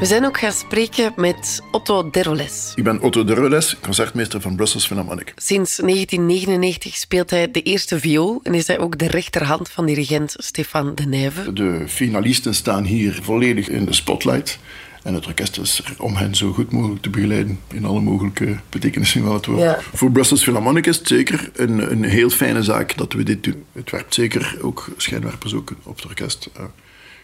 We 0.00 0.06
zijn 0.06 0.24
ook 0.24 0.38
gaan 0.38 0.52
spreken 0.52 1.12
met 1.16 1.62
Otto 1.70 2.10
Deroles. 2.10 2.72
Ik 2.74 2.84
ben 2.84 3.00
Otto 3.00 3.24
Deroles, 3.24 3.76
concertmeester 3.80 4.40
van 4.40 4.56
Brussels 4.56 4.86
Philharmonic. 4.86 5.32
Sinds 5.36 5.76
1999 5.76 6.96
speelt 6.96 7.30
hij 7.30 7.50
de 7.50 7.62
eerste 7.62 8.00
viool 8.00 8.40
en 8.42 8.54
is 8.54 8.66
hij 8.66 8.78
ook 8.78 8.98
de 8.98 9.06
rechterhand 9.06 9.68
van 9.68 9.86
dirigent 9.86 10.34
Stefan 10.38 10.94
de 10.94 11.06
Nijve. 11.06 11.52
De 11.52 11.84
finalisten 11.86 12.54
staan 12.54 12.84
hier 12.84 13.18
volledig 13.22 13.68
in 13.68 13.84
de 13.84 13.92
spotlight. 13.92 14.58
En 15.02 15.14
het 15.14 15.26
orkest 15.26 15.58
is 15.58 15.82
er 15.84 15.94
om 15.98 16.16
hen 16.16 16.34
zo 16.34 16.52
goed 16.52 16.70
mogelijk 16.70 17.02
te 17.02 17.10
begeleiden 17.10 17.60
in 17.72 17.84
alle 17.84 18.00
mogelijke 18.00 18.56
betekenissen 18.68 19.22
van 19.22 19.34
het 19.34 19.46
woord. 19.46 19.60
Ja. 19.60 19.78
Voor 19.92 20.10
Brussels 20.10 20.42
Philharmonic 20.42 20.86
is 20.86 20.98
het 20.98 21.08
zeker 21.08 21.50
een, 21.54 21.90
een 21.90 22.04
heel 22.04 22.30
fijne 22.30 22.62
zaak 22.62 22.96
dat 22.96 23.12
we 23.12 23.22
dit 23.22 23.44
doen. 23.44 23.64
Het 23.72 23.90
werpt 23.90 24.14
zeker 24.14 24.58
ook 24.60 24.88
schijnwerpers 24.96 25.54
ook 25.54 25.72
op 25.82 25.96
het 25.96 26.04
orkest. 26.04 26.50
Uh, 26.58 26.64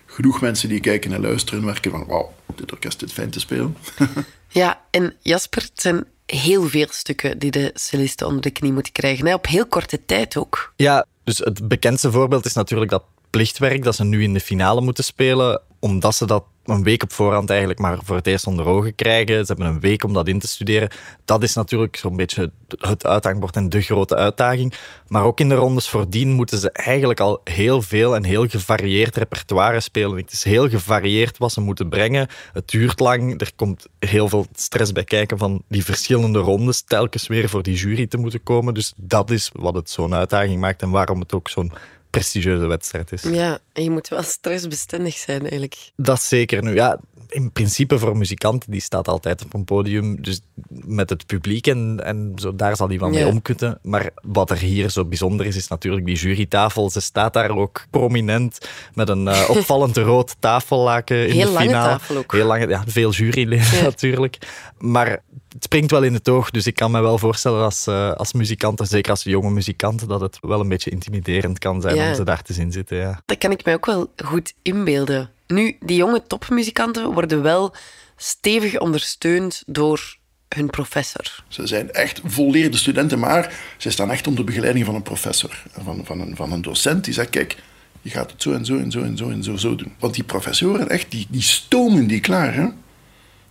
genoeg 0.06 0.40
mensen 0.40 0.68
die 0.68 0.80
kijken 0.80 1.12
en 1.12 1.20
luisteren 1.20 1.60
en 1.60 1.66
merken 1.66 1.90
van 1.90 2.06
wauw, 2.06 2.34
dit 2.54 2.72
orkest 2.72 3.02
is 3.02 3.12
fijn 3.12 3.30
te 3.30 3.40
spelen. 3.40 3.76
ja, 4.48 4.80
en 4.90 5.14
Jasper, 5.20 5.62
het 5.62 5.80
zijn 5.80 6.04
heel 6.26 6.68
veel 6.68 6.86
stukken 6.90 7.38
die 7.38 7.50
de 7.50 7.70
cellisten 7.74 8.26
onder 8.26 8.42
de 8.42 8.50
knie 8.50 8.72
moeten 8.72 8.92
krijgen. 8.92 9.26
Hè? 9.26 9.34
Op 9.34 9.46
heel 9.46 9.66
korte 9.66 10.04
tijd 10.06 10.36
ook. 10.36 10.72
Ja, 10.76 11.06
dus 11.24 11.38
het 11.38 11.68
bekendste 11.68 12.10
voorbeeld 12.10 12.44
is 12.44 12.52
natuurlijk 12.52 12.90
dat 12.90 13.02
plichtwerk 13.30 13.82
dat 13.82 13.94
ze 13.94 14.04
nu 14.04 14.22
in 14.22 14.34
de 14.34 14.40
finale 14.40 14.80
moeten 14.80 15.04
spelen, 15.04 15.62
omdat 15.90 16.14
ze 16.14 16.26
dat 16.26 16.44
een 16.64 16.82
week 16.82 17.02
op 17.02 17.12
voorhand 17.12 17.50
eigenlijk 17.50 17.78
maar 17.78 17.98
voor 18.04 18.16
het 18.16 18.26
eerst 18.26 18.46
onder 18.46 18.66
ogen 18.66 18.94
krijgen. 18.94 19.46
Ze 19.46 19.52
hebben 19.52 19.66
een 19.66 19.80
week 19.80 20.04
om 20.04 20.12
dat 20.12 20.28
in 20.28 20.38
te 20.38 20.48
studeren. 20.48 20.88
Dat 21.24 21.42
is 21.42 21.54
natuurlijk 21.54 21.96
zo'n 21.96 22.16
beetje 22.16 22.50
het 22.78 23.06
uithangbord 23.06 23.56
en 23.56 23.68
de 23.68 23.80
grote 23.80 24.16
uitdaging. 24.16 24.74
Maar 25.08 25.24
ook 25.24 25.40
in 25.40 25.48
de 25.48 25.54
rondes 25.54 25.88
voordien 25.88 26.32
moeten 26.32 26.58
ze 26.58 26.70
eigenlijk 26.70 27.20
al 27.20 27.40
heel 27.44 27.82
veel 27.82 28.14
en 28.14 28.24
heel 28.24 28.46
gevarieerd 28.46 29.16
repertoire 29.16 29.80
spelen. 29.80 30.16
Het 30.16 30.32
is 30.32 30.44
heel 30.44 30.68
gevarieerd 30.68 31.38
wat 31.38 31.52
ze 31.52 31.60
moeten 31.60 31.88
brengen. 31.88 32.28
Het 32.52 32.68
duurt 32.68 33.00
lang. 33.00 33.40
Er 33.40 33.52
komt 33.56 33.86
heel 33.98 34.28
veel 34.28 34.46
stress 34.54 34.92
bij 34.92 35.04
kijken 35.04 35.38
van 35.38 35.62
die 35.68 35.84
verschillende 35.84 36.38
rondes 36.38 36.82
telkens 36.82 37.26
weer 37.26 37.48
voor 37.48 37.62
die 37.62 37.76
jury 37.76 38.06
te 38.06 38.16
moeten 38.16 38.42
komen. 38.42 38.74
Dus 38.74 38.92
dat 38.96 39.30
is 39.30 39.50
wat 39.52 39.74
het 39.74 39.90
zo'n 39.90 40.14
uitdaging 40.14 40.60
maakt 40.60 40.82
en 40.82 40.90
waarom 40.90 41.20
het 41.20 41.32
ook 41.32 41.48
zo'n 41.48 41.72
prestigieuze 42.16 42.66
wedstrijd 42.66 43.12
is. 43.12 43.22
Ja, 43.22 43.58
en 43.72 43.82
je 43.82 43.90
moet 43.90 44.08
wel 44.08 44.22
stressbestendig 44.22 45.16
zijn 45.16 45.40
eigenlijk. 45.40 45.76
Dat 45.96 46.22
zeker. 46.22 46.62
Nu 46.62 46.74
ja, 46.74 46.98
in 47.28 47.52
principe 47.52 47.98
voor 47.98 48.16
muzikanten, 48.16 48.70
die 48.70 48.80
staat 48.80 49.08
altijd 49.08 49.44
op 49.44 49.54
een 49.54 49.64
podium. 49.64 50.22
Dus 50.22 50.40
met 50.68 51.10
het 51.10 51.26
publiek 51.26 51.66
en, 51.66 52.00
en 52.04 52.32
zo, 52.36 52.54
daar 52.56 52.76
zal 52.76 52.88
hij 52.88 52.98
van 52.98 53.10
mee 53.10 53.26
omkutten. 53.26 53.78
Maar 53.82 54.10
wat 54.22 54.50
er 54.50 54.58
hier 54.58 54.90
zo 54.90 55.04
bijzonder 55.04 55.46
is, 55.46 55.56
is 55.56 55.68
natuurlijk 55.68 56.06
die 56.06 56.16
jurytafel. 56.16 56.90
Ze 56.90 57.00
staat 57.00 57.32
daar 57.32 57.50
ook 57.50 57.86
prominent 57.90 58.58
met 58.94 59.08
een 59.08 59.26
uh, 59.26 59.50
opvallend 59.56 59.96
rood 59.96 60.36
tafellaken 60.38 61.28
in 61.28 61.34
Heel 61.34 61.46
de 61.46 61.52
lange 61.52 61.66
finale. 61.66 61.88
tafel 61.88 62.16
ook. 62.16 62.32
Heel 62.32 62.46
lange, 62.46 62.68
ja, 62.68 62.82
veel 62.86 63.10
juryleden 63.12 63.82
natuurlijk. 63.90 64.38
Maar 64.78 65.22
het 65.48 65.64
springt 65.64 65.90
wel 65.90 66.02
in 66.02 66.14
het 66.14 66.28
oog, 66.28 66.50
dus 66.50 66.66
ik 66.66 66.74
kan 66.74 66.90
me 66.90 67.00
wel 67.00 67.18
voorstellen 67.18 67.64
als, 67.64 67.86
uh, 67.88 68.12
als 68.12 68.32
muzikant, 68.32 68.80
zeker 68.88 69.10
als 69.10 69.22
jonge 69.22 69.50
muzikant, 69.50 70.08
dat 70.08 70.20
het 70.20 70.38
wel 70.40 70.60
een 70.60 70.68
beetje 70.68 70.90
intimiderend 70.90 71.58
kan 71.58 71.80
zijn 71.80 71.94
Ja. 71.96 72.08
om 72.08 72.14
ze 72.14 72.24
daar 72.24 72.42
te 72.42 72.52
zien 72.52 72.72
zitten. 72.72 72.96
Ja. 72.96 73.20
Dat 73.26 73.38
kan 73.38 73.50
ik 73.50 73.64
mij 73.64 73.74
ook 73.74 73.86
wel 73.86 74.12
goed 74.24 74.54
inbeelden. 74.62 75.30
Nu, 75.46 75.76
die 75.80 75.96
jonge 75.96 76.22
topmuzikanten 76.26 77.12
worden 77.12 77.42
wel 77.42 77.74
stevig 78.16 78.78
ondersteund 78.78 79.62
door 79.66 80.16
hun 80.48 80.70
professor. 80.70 81.44
Ze 81.48 81.66
zijn 81.66 81.92
echt 81.92 82.20
volleerde 82.24 82.76
studenten, 82.76 83.18
maar 83.18 83.54
ze 83.76 83.90
staan 83.90 84.10
echt 84.10 84.26
onder 84.26 84.44
begeleiding 84.44 84.84
van 84.84 84.94
een 84.94 85.02
professor, 85.02 85.62
van, 85.82 86.00
van, 86.04 86.20
een, 86.20 86.36
van 86.36 86.52
een 86.52 86.62
docent 86.62 87.04
die 87.04 87.14
zegt, 87.14 87.30
kijk, 87.30 87.56
je 88.02 88.10
gaat 88.10 88.30
het 88.30 88.42
zo 88.42 88.52
en 88.52 88.64
zo 88.64 88.78
en 88.78 88.90
zo 88.90 89.02
en 89.02 89.16
zo 89.16 89.30
en 89.30 89.42
zo, 89.42 89.56
zo 89.56 89.76
doen. 89.76 89.92
Want 89.98 90.14
die 90.14 90.24
professoren, 90.24 90.88
echt, 90.88 91.10
die, 91.10 91.26
die 91.30 91.42
stomen 91.42 92.06
die 92.06 92.20
klaar. 92.20 92.72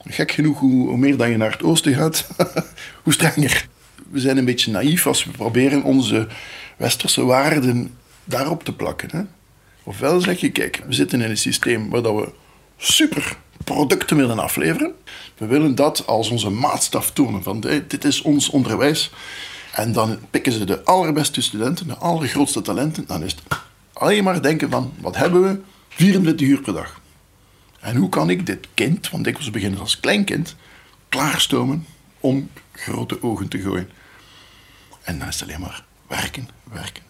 Gek 0.08 0.32
genoeg, 0.32 0.60
hoe, 0.60 0.88
hoe 0.88 0.98
meer 0.98 1.18
dan 1.18 1.30
je 1.30 1.38
naar 1.38 1.52
het 1.52 1.64
oosten 1.64 1.94
gaat, 1.94 2.28
hoe 3.04 3.14
strenger. 3.14 3.68
We 4.10 4.20
zijn 4.20 4.38
een 4.38 4.46
beetje 4.46 4.72
naïef 4.72 5.08
als 5.08 5.24
we 5.24 5.32
proberen 5.32 5.84
onze 5.84 6.28
westerse 6.78 7.24
waarden 7.24 7.98
daarop 8.24 8.64
te 8.64 8.74
plakken. 8.74 9.10
Hè? 9.12 9.22
Ofwel 9.88 10.22
zeg 10.22 10.40
je, 10.40 10.52
kijk, 10.52 10.82
we 10.88 10.94
zitten 10.94 11.22
in 11.22 11.30
een 11.30 11.38
systeem 11.38 11.90
waar 11.90 12.02
dat 12.02 12.16
we 12.16 12.32
super 12.78 13.38
producten 13.64 14.18
willen 14.18 14.40
afleveren. 14.40 14.94
We 15.38 15.46
willen 15.46 15.76
dat 15.76 16.08
als 16.08 16.30
onze 16.30 16.50
maatstaf 16.50 17.12
tonen, 17.12 17.44
van 17.44 17.60
dit 17.60 18.06
is 18.06 18.22
ons 18.22 18.50
onderwijs. 18.50 19.12
En 19.72 19.92
dan 19.92 20.20
pikken 20.30 20.52
ze 20.52 20.66
de 20.66 20.84
allerbeste 20.84 21.42
studenten, 21.42 21.88
de 21.88 21.98
allergrootste 21.98 22.62
talenten. 22.62 23.06
Dan 23.08 23.24
is 23.24 23.32
het 23.32 23.60
alleen 23.94 24.24
maar 24.24 24.42
denken 24.42 24.70
van, 24.70 24.94
wat 25.00 25.16
hebben 25.16 25.42
we? 25.42 25.60
24 25.90 26.48
uur 26.48 26.62
per 26.62 26.74
dag. 26.74 27.02
En 27.80 27.96
hoe 27.96 28.10
kan 28.10 28.30
ik 28.30 28.46
dit 28.46 28.68
kind, 28.74 29.10
want 29.10 29.24
dikwijls 29.24 29.52
beginnen 29.52 29.80
als 29.80 30.00
kleinkind, 30.00 30.56
klaarstomen 31.10 31.86
om 32.20 32.50
grote 32.72 33.24
ogen 33.24 33.48
te 33.48 33.60
gooien? 33.60 33.90
En 35.04 35.20
dan 35.20 35.28
is 35.28 35.40
het 35.40 35.50
alleen 35.50 35.62
maar 35.62 35.84
werken, 36.08 36.50
werken. 36.64 37.05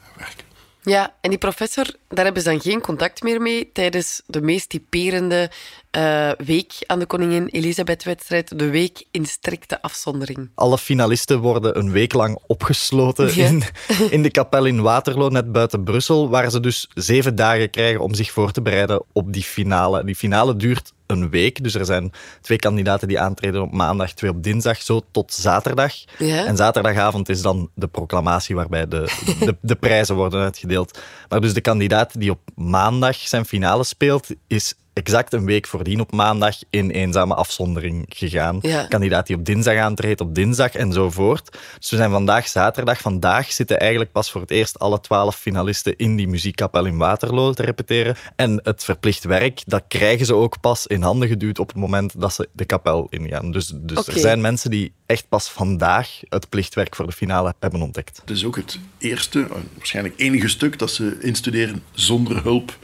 Ja, 0.86 1.13
en 1.22 1.30
die 1.30 1.39
professor, 1.39 1.86
daar 2.08 2.25
hebben 2.25 2.44
ze 2.44 2.50
dan 2.50 2.62
geen 2.62 2.82
contact 2.82 3.24
meer 3.24 3.42
mee 3.42 3.70
tijdens 3.74 4.22
de 4.27 4.42
meest 4.42 4.70
typerende 4.70 5.50
eh, 5.92 6.32
week 6.46 6.74
aan 6.86 7.00
de 7.00 7.06
Koningin 7.06 7.48
Elisabeth-wedstrijd, 7.48 8.60
de 8.60 8.70
week 8.70 9.04
in 9.12 9.25
strikte 9.25 9.82
afzondering. 9.82 10.50
Alle 10.56 10.77
finalisten 10.77 11.39
worden 11.39 11.77
een 11.77 11.92
week 11.92 12.13
lang 12.13 12.39
opgesloten 12.48 13.36
Ja. 13.36 13.46
in, 13.48 13.63
in 14.10 14.24
de 14.24 14.32
kapel 14.32 14.65
in 14.65 14.82
Waterloo, 14.82 15.30
net 15.30 15.51
buiten 15.51 15.84
Brussel, 15.84 16.30
waar 16.30 16.50
ze 16.51 16.60
dus 16.60 16.88
zeven 16.94 17.36
dagen 17.36 17.70
krijgen 17.70 18.01
om 18.01 18.13
zich 18.13 18.32
voor 18.32 18.51
te 18.51 18.62
bereiden 18.62 19.04
op 19.13 19.34
die 19.34 19.44
finale. 19.44 20.04
Die 20.04 20.15
finale 20.15 20.56
duurt 20.56 20.94
een 21.07 21.29
week, 21.29 21.63
dus 21.63 21.75
er 21.75 21.85
zijn 21.85 22.12
twee 22.41 22.57
kandidaten 22.57 23.07
die 23.07 23.19
aantreden 23.19 23.62
op 23.62 23.71
maandag, 23.71 24.13
twee 24.13 24.31
op 24.31 24.43
dinsdag, 24.43 24.81
zo 24.81 25.01
tot 25.12 25.33
zaterdag. 25.33 25.93
Ja. 26.17 26.45
En 26.45 26.57
zaterdagavond 26.57 27.29
is 27.29 27.41
dan 27.41 27.69
de 27.74 27.88
proclamatie 27.88 28.55
waarbij 28.55 28.88
de, 28.88 29.12
de, 29.39 29.55
de 29.62 29.75
prijzen 29.75 30.15
worden 30.15 30.41
uitgedeeld. 30.41 31.00
Maar 31.29 31.41
dus 31.41 31.53
de 31.53 31.62
kandidaat 31.62 32.19
die 32.19 32.31
op 32.31 32.39
maandag 32.55 33.15
zijn 33.17 33.45
finale 33.45 33.83
speelt, 33.83 34.27
is 34.47 34.74
exact 34.95 35.33
een 35.33 35.45
week 35.45 35.67
voordien 35.67 35.99
op 35.99 36.11
maandag 36.11 36.55
in 36.69 36.89
eenzame 36.89 37.35
afzondering 37.35 38.05
gegaan. 38.09 38.59
Ja. 38.61 38.85
Kandidaat 38.85 39.27
die 39.27 39.35
op 39.35 39.45
dinsdag 39.45 39.77
aantreedt 39.77 40.21
op 40.21 40.35
dinsdag 40.35 40.75
en 40.75 40.93
zo 40.93 41.09
voort. 41.09 41.57
Dus 41.79 41.89
we 41.89 41.95
zijn 41.95 42.11
vandaag 42.11 42.47
zaterdag. 42.47 43.01
Vandaag 43.01 43.51
zitten 43.51 43.79
eigenlijk 43.79 44.11
pas 44.11 44.31
voor 44.31 44.41
het 44.41 44.51
eerst 44.51 44.79
alle 44.79 44.99
twaalf 44.99 45.35
finalisten 45.35 45.95
in 45.95 46.15
die 46.15 46.27
muziekkapel 46.27 46.85
in 46.85 46.97
Waterloo 46.97 47.53
te 47.53 47.63
repeteren. 47.63 48.15
En 48.35 48.59
het 48.63 48.83
verplicht 48.83 49.23
werk, 49.23 49.61
dat 49.65 49.83
krijgen 49.87 50.25
ze 50.25 50.33
ook 50.33 50.59
pas 50.61 50.87
in 50.87 51.01
handen 51.01 51.27
geduwd 51.27 51.59
op 51.59 51.67
het 51.67 51.77
moment 51.77 52.21
dat 52.21 52.33
ze 52.33 52.49
de 52.51 52.65
kapel 52.65 53.07
ingaan. 53.09 53.51
Dus, 53.51 53.71
dus 53.75 54.07
er 54.07 54.19
zijn 54.19 54.41
mensen 54.41 54.69
die 54.69 54.93
echt 55.05 55.29
pas 55.29 55.49
vandaag 55.49 56.19
het 56.29 56.49
plichtwerk 56.49 56.95
voor 56.95 57.05
de 57.05 57.11
finale 57.11 57.53
hebben 57.59 57.81
ontdekt. 57.81 58.17
Het 58.21 58.29
is 58.29 58.45
ook 58.45 58.55
het 58.55 58.79
eerste, 58.97 59.39
en 59.39 59.69
waarschijnlijk 59.77 60.19
enige 60.19 60.47
stuk 60.47 60.79
dat 60.79 60.91
ze 60.91 61.17
instuderen 61.21 61.83
zonder 61.91 62.43
hulp 62.43 62.77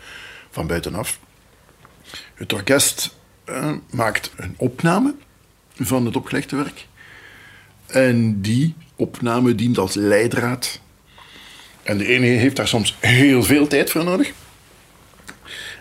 van 0.49 0.67
buitenaf. 0.67 1.19
Het 2.33 2.53
orkest 2.53 3.15
eh, 3.43 3.71
maakt 3.89 4.31
een 4.35 4.53
opname 4.57 5.15
van 5.75 6.05
het 6.05 6.15
opgelegde 6.15 6.55
werk. 6.55 6.87
En 7.85 8.41
die 8.41 8.75
opname 8.95 9.55
dient 9.55 9.77
als 9.77 9.93
leidraad. 9.93 10.79
En 11.83 11.97
de 11.97 12.05
ene 12.05 12.25
heeft 12.25 12.55
daar 12.55 12.67
soms 12.67 12.97
heel 12.99 13.43
veel 13.43 13.67
tijd 13.67 13.89
voor 13.89 14.03
nodig. 14.03 14.31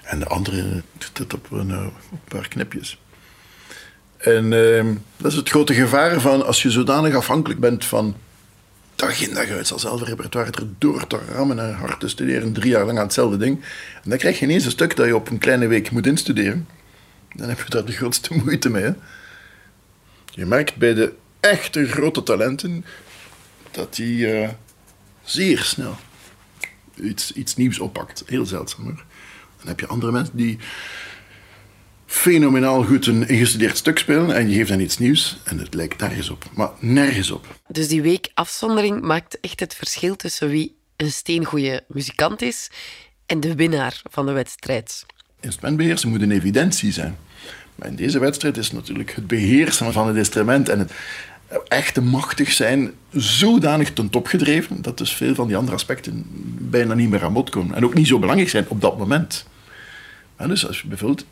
En 0.03 0.19
de 0.19 0.27
andere 0.27 0.83
doet 0.99 1.19
het 1.19 1.35
op 1.35 1.51
een, 1.51 1.71
eh, 1.71 1.87
paar 2.25 2.49
knipjes. 2.49 2.99
En 4.17 4.53
ehm, 4.53 4.95
dat 5.17 5.31
is 5.31 5.37
het 5.37 5.49
grote 5.49 5.75
gevaar 5.75 6.21
van 6.21 6.47
als 6.47 6.63
je 6.63 6.71
zodanig 6.71 7.15
afhankelijk 7.15 7.61
bent 7.61 7.85
van 7.85 8.17
dag 9.01 9.21
in 9.21 9.35
dag 9.35 9.49
uit 9.49 9.67
zelfs 9.67 10.03
repertoire 10.03 10.51
er 10.51 10.67
door 10.79 11.07
te 11.07 11.19
rammen 11.33 11.59
en 11.59 11.75
hard 11.75 12.01
te 12.01 12.09
studeren, 12.09 12.53
drie 12.53 12.71
jaar 12.71 12.85
lang 12.85 12.99
aan 12.99 13.05
hetzelfde 13.05 13.37
ding. 13.37 13.61
En 14.03 14.11
dan 14.11 14.19
krijg 14.19 14.39
je 14.39 14.45
ineens 14.45 14.65
een 14.65 14.71
stuk 14.71 14.97
dat 14.97 15.07
je 15.07 15.15
op 15.15 15.31
een 15.31 15.39
kleine 15.39 15.67
week 15.67 15.91
moet 15.91 16.07
instuderen. 16.07 16.69
Dan 17.35 17.49
heb 17.49 17.59
je 17.59 17.71
daar 17.71 17.85
de 17.85 17.93
grootste 17.93 18.35
moeite 18.45 18.71
mee. 18.71 18.93
Je 20.25 20.47
merkt 20.47 20.77
bij 20.77 20.95
de 20.95 21.13
echte 21.41 21.87
grote 21.87 22.23
talenten 22.23 22.85
dat 23.71 23.95
die 23.95 24.33
eh, 24.33 24.49
zeer 25.25 25.59
snel 25.59 25.97
iets, 26.95 27.33
iets 27.33 27.57
nieuws 27.57 27.79
oppakt. 27.79 28.23
Heel 28.27 28.47
zeldzaam 28.47 28.85
hoor. 28.85 29.05
Dan 29.59 29.69
heb 29.69 29.81
je 29.81 29.87
andere 29.87 30.13
mensen 30.13 30.37
die 30.37 30.59
fenomenaal 32.11 32.85
goed 32.85 33.07
een 33.07 33.29
ingestudeerd 33.29 33.77
stuk 33.77 33.99
spelen 33.99 34.35
en 34.35 34.49
je 34.49 34.55
geeft 34.55 34.69
hen 34.69 34.81
iets 34.81 34.99
nieuws 34.99 35.39
en 35.45 35.59
het 35.59 35.75
lijkt 35.75 36.01
nergens 36.01 36.31
op. 36.31 36.45
Maar 36.55 36.71
nergens 36.79 37.31
op. 37.31 37.47
Dus 37.69 37.89
die 37.89 38.03
week 38.03 38.31
afzondering 38.35 39.01
maakt 39.01 39.41
echt 39.41 39.61
het 39.61 39.75
verschil 39.75 40.17
tussen 40.17 40.49
wie 40.49 40.77
een 40.97 41.11
steengoede 41.11 41.85
muzikant 41.89 42.43
is 42.43 42.71
en 43.27 43.41
de 43.41 43.55
winnaar 43.55 44.03
van 44.11 44.27
de 44.27 44.33
wedstrijd. 44.33 45.07
Instrumentbeheersen 45.41 46.09
moet 46.09 46.23
een 46.23 46.31
evidentie 46.31 46.93
zijn. 46.93 47.17
Maar 47.75 47.89
in 47.89 47.97
deze 47.97 48.19
wedstrijd 48.19 48.57
is 48.57 48.73
natuurlijk 48.73 49.15
het 49.15 49.27
beheersen 49.27 49.93
van 49.93 50.07
het 50.07 50.17
instrument 50.17 50.69
en 50.69 50.79
het 50.79 50.93
echte 51.69 52.01
machtig 52.01 52.53
zijn 52.53 52.93
zodanig 53.13 53.93
ten 53.93 54.11
top 54.11 54.27
gedreven 54.27 54.83
dat 54.83 54.99
dus 54.99 55.13
veel 55.13 55.35
van 55.35 55.47
die 55.47 55.57
andere 55.57 55.77
aspecten 55.77 56.25
bijna 56.59 56.95
niet 56.95 57.11
meer 57.11 57.25
aan 57.25 57.33
bod 57.33 57.51
komen. 57.51 57.77
En 57.77 57.85
ook 57.85 57.95
niet 57.95 58.07
zo 58.07 58.19
belangrijk 58.19 58.51
zijn 58.51 58.69
op 58.69 58.81
dat 58.81 58.99
moment. 58.99 59.47
Maar 60.37 60.49
dus 60.49 60.67
als 60.67 60.81
je 60.81 60.89
bijvoorbeeld, 60.89 61.25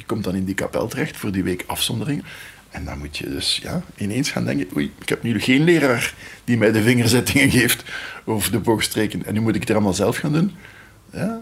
je 0.00 0.06
komt 0.06 0.24
dan 0.24 0.34
in 0.34 0.44
die 0.44 0.54
kapel 0.54 0.88
terecht 0.88 1.16
voor 1.16 1.32
die 1.32 1.42
week 1.42 1.64
afzondering. 1.66 2.24
En 2.70 2.84
dan 2.84 2.98
moet 2.98 3.16
je 3.16 3.28
dus 3.28 3.58
ja, 3.62 3.82
ineens 3.96 4.30
gaan 4.30 4.44
denken, 4.44 4.76
oei, 4.76 4.92
ik 5.00 5.08
heb 5.08 5.22
nu 5.22 5.40
geen 5.40 5.64
leraar 5.64 6.14
die 6.44 6.56
mij 6.56 6.72
de 6.72 6.82
vingerzettingen 6.82 7.50
geeft 7.60 7.84
over 8.24 8.52
de 8.52 8.58
boogstreken. 8.58 9.26
En 9.26 9.34
nu 9.34 9.40
moet 9.40 9.54
ik 9.54 9.60
het 9.60 9.70
allemaal 9.70 9.94
zelf 9.94 10.16
gaan 10.16 10.32
doen. 10.32 10.52
Ja, 11.12 11.40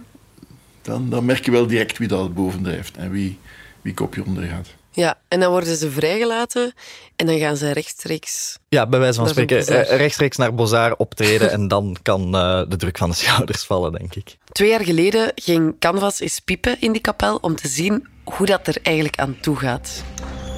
dan, 0.82 1.10
dan 1.10 1.24
merk 1.24 1.44
je 1.44 1.50
wel 1.50 1.66
direct 1.66 1.98
wie 1.98 2.08
dat 2.08 2.34
bovendrijft 2.34 2.96
en 2.96 3.10
wie, 3.10 3.38
wie 3.82 3.94
kopje 3.94 4.25
onder 4.25 4.44
gaat. 4.44 4.68
Ja, 4.90 5.18
en 5.28 5.40
dan 5.40 5.50
worden 5.50 5.76
ze 5.76 5.90
vrijgelaten 5.90 6.73
en 7.16 7.26
dan 7.26 7.38
gaan 7.38 7.56
ze 7.56 7.73
rechtstreeks. 7.73 8.58
Ja, 8.68 8.87
bij 8.87 8.99
wijze 8.99 9.18
van 9.18 9.28
spreken 9.28 9.66
eh, 9.66 9.97
rechtstreeks 9.97 10.37
naar 10.37 10.54
Bozar 10.54 10.94
optreden 10.97 11.50
en 11.50 11.68
dan 11.68 11.97
kan 12.02 12.35
eh, 12.35 12.62
de 12.68 12.76
druk 12.76 12.99
van 12.99 13.11
de 13.11 13.16
schouders 13.16 13.64
vallen, 13.64 13.92
denk 13.92 14.14
ik. 14.14 14.37
Twee 14.52 14.68
jaar 14.68 14.85
geleden 14.85 15.32
ging 15.35 15.78
Canvas 15.78 16.20
eens 16.20 16.40
piepen 16.40 16.80
in 16.80 16.92
die 16.92 17.00
kapel 17.00 17.37
om 17.37 17.56
te 17.56 17.68
zien 17.68 18.08
hoe 18.25 18.47
dat 18.47 18.66
er 18.66 18.78
eigenlijk 18.82 19.18
aan 19.18 19.37
toe 19.40 19.56
gaat. 19.56 20.02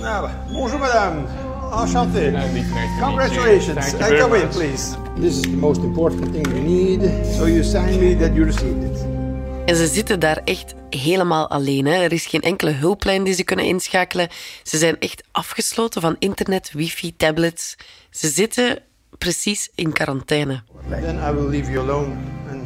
Bah, 0.01 0.31
bonjour 0.53 0.79
madame. 0.79 1.49
enchanté. 1.73 2.33
Congratulations. 3.01 3.95
And 3.95 4.19
come 4.19 4.35
in, 4.35 4.49
please. 4.49 4.97
This 5.17 5.37
is 5.37 5.43
the 5.43 5.57
most 5.57 5.83
important 5.83 6.33
thing 6.33 6.47
you 6.47 6.63
need. 6.63 7.27
So 7.37 7.47
you 7.47 7.63
sign 7.63 8.01
me 8.01 8.15
that 8.17 8.35
you 8.35 8.45
received 8.45 8.83
it. 8.83 9.20
En 9.71 9.77
ze 9.77 9.87
zitten 9.87 10.21
daar 10.21 10.41
echt 10.45 10.75
helemaal 10.89 11.51
alleen. 11.51 11.87
Hè. 11.87 11.93
Er 11.93 12.13
is 12.13 12.27
geen 12.27 12.41
enkele 12.41 12.71
hulplijn 12.71 13.25
die 13.25 13.35
ze 13.35 13.45
kunnen 13.45 13.65
inschakelen. 13.65 14.29
Ze 14.63 14.79
zijn 14.79 14.99
echt 14.99 15.23
afgesloten 15.33 16.01
van 16.01 16.17
internet, 16.19 16.71
wifi, 16.73 17.17
tablets. 17.17 17.77
Ze 18.11 18.29
zitten 18.29 18.79
precies 19.19 19.71
in 19.75 19.93
quarantaine. 19.93 20.63
Then 20.89 21.17
I 21.17 21.33
will 21.33 21.49
leave 21.49 21.71
you 21.71 21.89
alone 21.89 22.17
and 22.51 22.63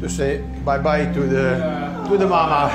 to 0.00 0.08
say 0.08 0.44
bye-bye 0.64 1.10
to 1.14 1.28
the, 1.28 1.56
to 2.08 2.16
the 2.16 2.26
mama. 2.26 2.70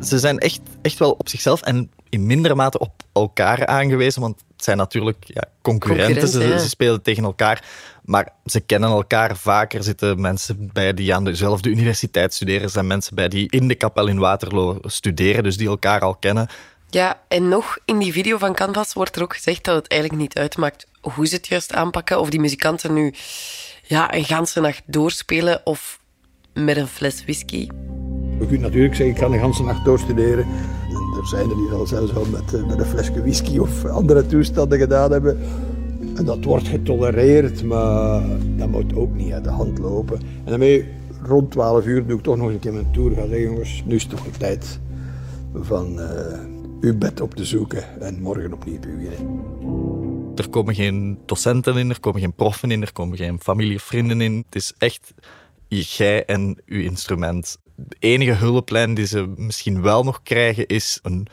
Ze 0.08 0.18
zijn 0.18 0.38
echt, 0.38 0.60
echt 0.82 0.98
wel 0.98 1.10
op 1.10 1.28
zichzelf 1.28 1.62
en 1.62 1.90
in 2.08 2.26
mindere 2.26 2.54
mate 2.54 2.78
op 2.78 2.92
elkaar 3.12 3.66
aangewezen, 3.66 4.20
want 4.20 4.42
het 4.54 4.64
zijn 4.64 4.76
natuurlijk 4.76 5.24
ja, 5.26 5.44
concurrenten. 5.62 6.06
Concurrenten, 6.06 6.48
Ze, 6.48 6.54
ja. 6.54 6.58
ze 6.58 6.68
spelen 6.68 7.02
tegen 7.02 7.24
elkaar, 7.24 7.64
maar 8.04 8.28
ze 8.44 8.60
kennen 8.60 8.90
elkaar 8.90 9.36
vaker. 9.36 9.78
Er 9.78 9.84
zitten 9.84 10.20
mensen 10.20 10.70
bij 10.72 10.94
die 10.94 11.14
aan 11.14 11.24
dezelfde 11.24 11.68
universiteit 11.68 12.34
studeren. 12.34 12.62
Er 12.62 12.70
zijn 12.70 12.86
mensen 12.86 13.14
bij 13.14 13.28
die 13.28 13.50
in 13.50 13.68
de 13.68 13.74
kapel 13.74 14.06
in 14.06 14.18
Waterloo 14.18 14.78
studeren, 14.82 15.42
dus 15.42 15.56
die 15.56 15.68
elkaar 15.68 16.00
al 16.00 16.14
kennen. 16.14 16.48
Ja, 16.88 17.20
en 17.28 17.48
nog 17.48 17.78
in 17.84 17.98
die 17.98 18.12
video 18.12 18.38
van 18.38 18.54
Canvas 18.54 18.92
wordt 18.92 19.16
er 19.16 19.22
ook 19.22 19.34
gezegd 19.34 19.64
dat 19.64 19.74
het 19.74 19.88
eigenlijk 19.88 20.22
niet 20.22 20.38
uitmaakt 20.38 20.86
hoe 21.00 21.26
ze 21.26 21.34
het 21.34 21.46
juist 21.46 21.72
aanpakken. 21.74 22.20
Of 22.20 22.30
die 22.30 22.40
muzikanten 22.40 22.94
nu 22.94 23.14
ja, 23.82 24.14
een 24.14 24.24
ganse 24.24 24.60
nacht 24.60 24.82
doorspelen 24.86 25.60
of 25.64 26.00
met 26.54 26.76
een 26.76 26.86
fles 26.86 27.22
whisky. 27.22 27.68
Je 28.38 28.46
kunt 28.46 28.60
natuurlijk 28.60 28.94
zeggen, 28.94 29.14
ik 29.14 29.20
kan 29.20 29.30
de 29.30 29.38
hele 29.38 29.64
nacht 29.64 29.84
doorstuderen. 29.84 30.44
En 30.88 31.18
er 31.20 31.26
zijn 31.26 31.50
er 31.50 31.56
die 31.56 31.68
dat 31.70 31.88
zelfs 31.88 32.14
al 32.14 32.24
met, 32.24 32.54
eh, 32.54 32.64
met 32.64 32.78
een 32.78 32.86
flesje 32.86 33.20
whisky 33.20 33.58
of 33.58 33.84
andere 33.84 34.26
toestanden 34.26 34.78
gedaan 34.78 35.12
hebben. 35.12 35.40
En 36.16 36.24
dat 36.24 36.44
wordt 36.44 36.68
getolereerd, 36.68 37.64
maar 37.64 38.22
dat 38.56 38.68
moet 38.68 38.94
ook 38.94 39.14
niet 39.14 39.32
uit 39.32 39.44
de 39.44 39.50
hand 39.50 39.78
lopen. 39.78 40.18
En 40.18 40.50
daarmee, 40.50 40.88
rond 41.22 41.50
12 41.50 41.86
uur, 41.86 42.06
doe 42.06 42.16
ik 42.16 42.22
toch 42.22 42.36
nog 42.36 42.48
een 42.48 42.58
keer 42.58 42.72
mijn 42.72 42.90
tour. 42.92 43.10
Ga 43.10 43.20
zeggen, 43.20 43.42
jongens, 43.42 43.82
nu 43.86 43.94
is 43.94 44.02
het 44.02 44.10
toch 44.10 44.26
tijd 44.38 44.80
van 45.54 46.00
eh, 46.00 46.38
uw 46.80 46.98
bed 46.98 47.20
op 47.20 47.34
te 47.34 47.44
zoeken 47.44 48.00
en 48.00 48.22
morgen 48.22 48.52
opnieuw 48.52 48.78
beginnen. 48.80 49.40
Er 50.36 50.48
komen 50.48 50.74
geen 50.74 51.18
docenten 51.26 51.76
in, 51.76 51.90
er 51.90 52.00
komen 52.00 52.20
geen 52.20 52.34
proffen 52.34 52.70
in, 52.70 52.82
er 52.82 52.92
komen 52.92 53.16
geen 53.16 53.40
familie 53.40 53.80
vrienden 53.80 54.20
in. 54.20 54.42
Het 54.46 54.54
is 54.54 54.72
echt 54.78 55.14
jij 55.68 56.24
en 56.24 56.62
uw 56.66 56.80
instrument. 56.80 57.58
De 57.74 57.96
enige 57.98 58.32
hulplijn 58.32 58.94
die 58.94 59.06
ze 59.06 59.32
misschien 59.36 59.82
wel 59.82 60.02
nog 60.02 60.22
krijgen 60.22 60.66
is 60.66 60.98
een. 61.02 61.26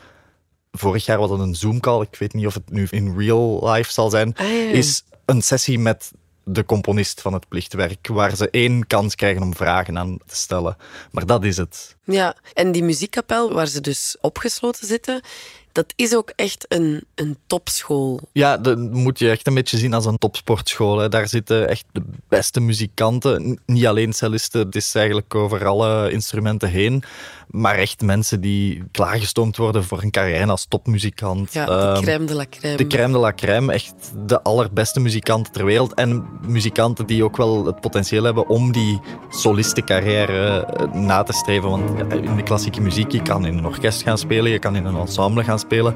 Vorig 0.72 1.04
jaar 1.04 1.18
was 1.18 1.30
het 1.30 1.40
een 1.40 1.54
Zoom-call, 1.54 2.02
ik 2.02 2.16
weet 2.18 2.32
niet 2.32 2.46
of 2.46 2.54
het 2.54 2.70
nu 2.70 2.86
in 2.90 3.18
real 3.18 3.72
life 3.72 3.92
zal 3.92 4.10
zijn. 4.10 4.34
Ah, 4.36 4.46
ja. 4.46 4.70
Is 4.70 5.04
een 5.24 5.42
sessie 5.42 5.78
met 5.78 6.12
de 6.44 6.64
componist 6.64 7.20
van 7.20 7.32
het 7.32 7.48
plichtwerk, 7.48 8.06
waar 8.06 8.36
ze 8.36 8.50
één 8.50 8.86
kans 8.86 9.14
krijgen 9.14 9.42
om 9.42 9.54
vragen 9.54 9.98
aan 9.98 10.18
te 10.26 10.36
stellen. 10.36 10.76
Maar 11.10 11.26
dat 11.26 11.44
is 11.44 11.56
het. 11.56 11.96
Ja, 12.04 12.36
en 12.54 12.72
die 12.72 12.82
muziekkapel 12.82 13.52
waar 13.52 13.66
ze 13.66 13.80
dus 13.80 14.16
opgesloten 14.20 14.86
zitten, 14.86 15.22
dat 15.72 15.92
is 15.96 16.14
ook 16.16 16.32
echt 16.36 16.64
een, 16.68 17.04
een 17.14 17.36
topschool. 17.46 18.20
Ja, 18.32 18.56
dat 18.56 18.78
moet 18.78 19.18
je 19.18 19.30
echt 19.30 19.46
een 19.46 19.54
beetje 19.54 19.78
zien 19.78 19.94
als 19.94 20.04
een 20.06 20.18
topsportschool. 20.18 20.98
Hè. 20.98 21.08
Daar 21.08 21.28
zitten 21.28 21.68
echt 21.68 21.84
de 21.92 22.02
beste 22.28 22.60
muzikanten. 22.60 23.60
Niet 23.66 23.86
alleen 23.86 24.12
cellisten, 24.12 24.66
het 24.66 24.76
is 24.76 24.94
eigenlijk 24.94 25.34
over 25.34 25.66
alle 25.66 26.10
instrumenten 26.12 26.68
heen. 26.68 27.02
Maar 27.50 27.74
echt 27.74 28.00
mensen 28.02 28.40
die 28.40 28.82
klaargestoomd 28.90 29.56
worden 29.56 29.84
voor 29.84 30.02
een 30.02 30.10
carrière 30.10 30.46
als 30.50 30.66
topmuzikant. 30.68 31.52
Ja, 31.52 31.64
de 31.66 31.72
Ehm, 31.72 32.02
crème 32.02 32.24
de 32.26 32.34
la 32.34 32.44
crème. 32.50 32.76
de 32.76 32.86
crème 32.86 33.12
de 33.12 33.18
la 33.18 33.32
crème, 33.34 33.72
echt 33.72 33.94
de 34.26 34.42
allerbeste 34.42 35.00
muzikanten 35.00 35.52
ter 35.52 35.64
wereld. 35.64 35.94
En 35.94 36.24
muzikanten 36.46 37.06
die 37.06 37.24
ook 37.24 37.36
wel 37.36 37.66
het 37.66 37.80
potentieel 37.80 38.24
hebben 38.24 38.48
om 38.48 38.72
die 38.72 39.00
solistencarrière 39.64 40.64
eh, 40.66 40.92
na 40.92 41.22
te 41.22 41.32
streven. 41.32 41.70
Want 41.70 42.12
in 42.12 42.36
de 42.36 42.42
klassieke 42.42 42.80
muziek, 42.80 43.10
je 43.12 43.22
kan 43.22 43.46
in 43.46 43.58
een 43.58 43.66
orkest 43.66 44.02
gaan 44.02 44.18
spelen, 44.18 44.50
je 44.50 44.58
kan 44.58 44.76
in 44.76 44.84
een 44.84 44.96
ensemble 44.96 45.44
gaan 45.44 45.58
spelen. 45.60 45.94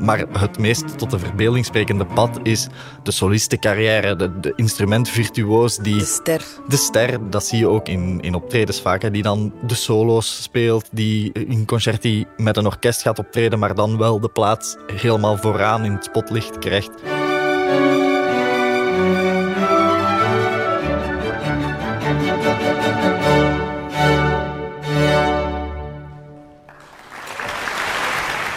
Maar 0.00 0.24
het 0.38 0.58
meest 0.58 0.98
tot 0.98 1.10
de 1.10 1.18
verbeelding 1.18 1.64
sprekende 1.64 2.06
pad 2.06 2.38
is 2.42 2.66
de 3.02 3.10
solistencarrière, 3.10 4.16
de, 4.16 4.40
de 4.40 4.52
instrumentvirtuoos 4.56 5.76
die... 5.76 5.98
De 5.98 6.04
ster. 6.04 6.42
De 6.68 6.76
ster, 6.76 7.30
dat 7.30 7.44
zie 7.44 7.58
je 7.58 7.68
ook 7.68 7.88
in, 7.88 8.20
in 8.20 8.34
optredens 8.34 8.80
vaak, 8.80 9.02
hè, 9.02 9.10
die 9.10 9.22
dan 9.22 9.52
de 9.66 9.74
solo's 9.74 10.42
speelt, 10.42 10.88
die 10.92 11.32
in 11.32 11.64
concerti 11.66 12.26
met 12.36 12.56
een 12.56 12.66
orkest 12.66 13.02
gaat 13.02 13.18
optreden, 13.18 13.58
maar 13.58 13.74
dan 13.74 13.98
wel 13.98 14.20
de 14.20 14.28
plaats 14.28 14.76
helemaal 14.92 15.36
vooraan 15.36 15.84
in 15.84 15.92
het 15.92 16.04
spotlicht 16.04 16.58
krijgt. 16.58 16.90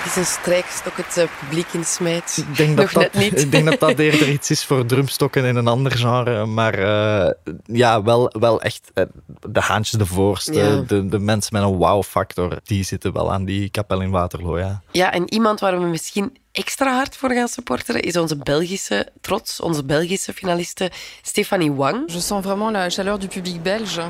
Is 0.09 0.15
een 0.15 0.25
strijkstok 0.25 0.97
het 0.97 1.17
eh, 1.17 1.23
publiek 1.39 1.67
insmijt. 1.71 2.45
Ik 2.49 2.57
denk, 2.57 2.77
dat 2.77 2.85
Nog 2.85 2.93
dat, 3.03 3.13
net 3.13 3.23
niet. 3.31 3.41
ik 3.41 3.51
denk 3.51 3.65
dat 3.65 3.79
dat 3.79 3.99
eerder 3.99 4.29
iets 4.29 4.49
is 4.49 4.65
voor 4.65 4.85
drumstokken 4.85 5.45
in 5.45 5.55
een 5.55 5.67
ander 5.67 5.91
genre, 5.91 6.45
maar 6.45 6.73
eh, 6.73 7.33
ja, 7.65 8.03
wel, 8.03 8.33
wel 8.39 8.61
echt 8.61 8.91
eh, 8.93 9.03
de 9.49 9.59
haantjes 9.59 9.99
de 9.99 10.05
voorste, 10.05 10.53
Ja. 10.53 10.81
de, 10.87 11.05
de 11.07 11.19
mensen 11.19 11.49
met 11.53 11.63
een 11.63 11.75
wow-factor, 11.77 12.57
die 12.63 12.83
zitten 12.83 13.13
wel 13.13 13.31
aan 13.31 13.45
die 13.45 13.69
kapel 13.69 14.01
in 14.01 14.09
Waterloo, 14.09 14.57
ja. 14.59 14.81
Ja, 14.91 15.11
en 15.11 15.33
iemand 15.33 15.59
waar 15.59 15.79
we 15.79 15.85
misschien 15.85 16.37
extra 16.51 16.93
hard 16.93 17.17
voor 17.17 17.31
gaan 17.31 17.47
supporteren 17.47 18.01
is 18.01 18.17
onze 18.17 18.35
Belgische 18.37 19.07
trots, 19.21 19.59
onze 19.59 19.83
Belgische 19.83 20.33
finaliste 20.33 20.91
Stefanie 21.21 21.71
Wang. 21.71 22.11
Je 22.11 22.19
sens 22.19 22.45
vraiment 22.45 22.71
la 22.71 22.89
chaleur 22.89 23.19
du 23.19 23.27
public 23.27 23.61
belge. 23.63 24.01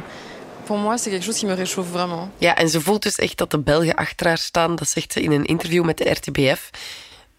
Pour 0.70 0.78
moi, 0.78 0.98
c'est 0.98 1.10
quelque 1.10 1.26
chose 1.26 1.40
qui 1.40 1.46
me 1.46 1.54
réchauffe 1.56 1.92
vraiment. 1.92 2.30
Ja, 2.38 2.56
en 2.56 2.70
ze 2.70 2.82
voelt 2.82 3.02
dus 3.04 3.16
echt 3.16 3.38
dat 3.38 3.52
de 3.52 3.60
Belgen 3.60 3.96
achter 3.96 4.28
haar 4.28 4.38
staan. 4.38 4.76
Dat 4.76 4.90
zegt 4.90 5.14
ze 5.14 5.22
in 5.22 5.32
een 5.32 5.46
interview 5.46 5.84
met 5.86 5.98
de 5.98 6.10
RTBF. 6.10 6.70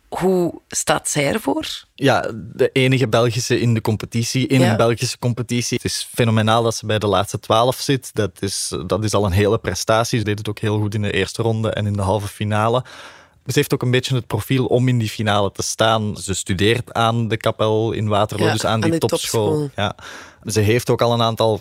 Hoe 0.08 0.60
staat 0.68 1.08
zij 1.08 1.26
ervoor? 1.32 1.84
Ja, 1.94 2.30
de 2.34 2.70
enige 2.72 3.08
Belgische 3.08 3.60
in 3.60 3.74
de 3.74 3.80
competitie, 3.80 4.46
in 4.46 4.60
Ja. 4.60 4.70
een 4.70 4.76
Belgische 4.76 5.18
competitie. 5.18 5.76
Het 5.82 5.84
is 5.90 6.08
fenomenaal 6.14 6.62
dat 6.62 6.74
ze 6.74 6.86
bij 6.86 6.98
de 6.98 7.06
laatste 7.06 7.38
twaalf 7.40 7.76
zit. 7.76 8.10
Dat 8.14 8.30
is, 8.42 8.74
dat 8.86 9.04
is 9.04 9.14
al 9.14 9.24
een 9.24 9.32
hele 9.32 9.58
prestatie. 9.58 10.18
Ze 10.18 10.24
deed 10.24 10.38
het 10.38 10.48
ook 10.48 10.58
heel 10.58 10.78
goed 10.78 10.94
in 10.94 11.02
de 11.02 11.12
eerste 11.12 11.42
ronde 11.42 11.70
en 11.70 11.86
in 11.86 11.92
de 11.92 12.02
halve 12.02 12.28
finale. 12.28 12.84
Ze 13.46 13.52
heeft 13.58 13.74
ook 13.74 13.82
een 13.82 13.90
beetje 13.90 14.14
het 14.14 14.26
profiel 14.26 14.66
om 14.66 14.88
in 14.88 14.98
die 14.98 15.08
finale 15.08 15.52
te 15.52 15.62
staan. 15.62 16.16
Ze 16.16 16.34
studeert 16.34 16.92
aan 16.92 17.28
de 17.28 17.36
kapel 17.36 17.92
in 17.92 18.08
Waterloo, 18.08 18.46
Ja, 18.46 18.52
dus 18.52 18.64
aan 18.64 18.72
aan 18.72 18.80
die 18.80 18.90
die 18.90 18.98
topschool. 19.00 19.50
topschool. 19.50 19.70
Ja. 19.84 19.94
Ze 20.52 20.60
heeft 20.60 20.90
ook 20.90 21.02
al 21.02 21.12
een 21.12 21.22
aantal 21.22 21.60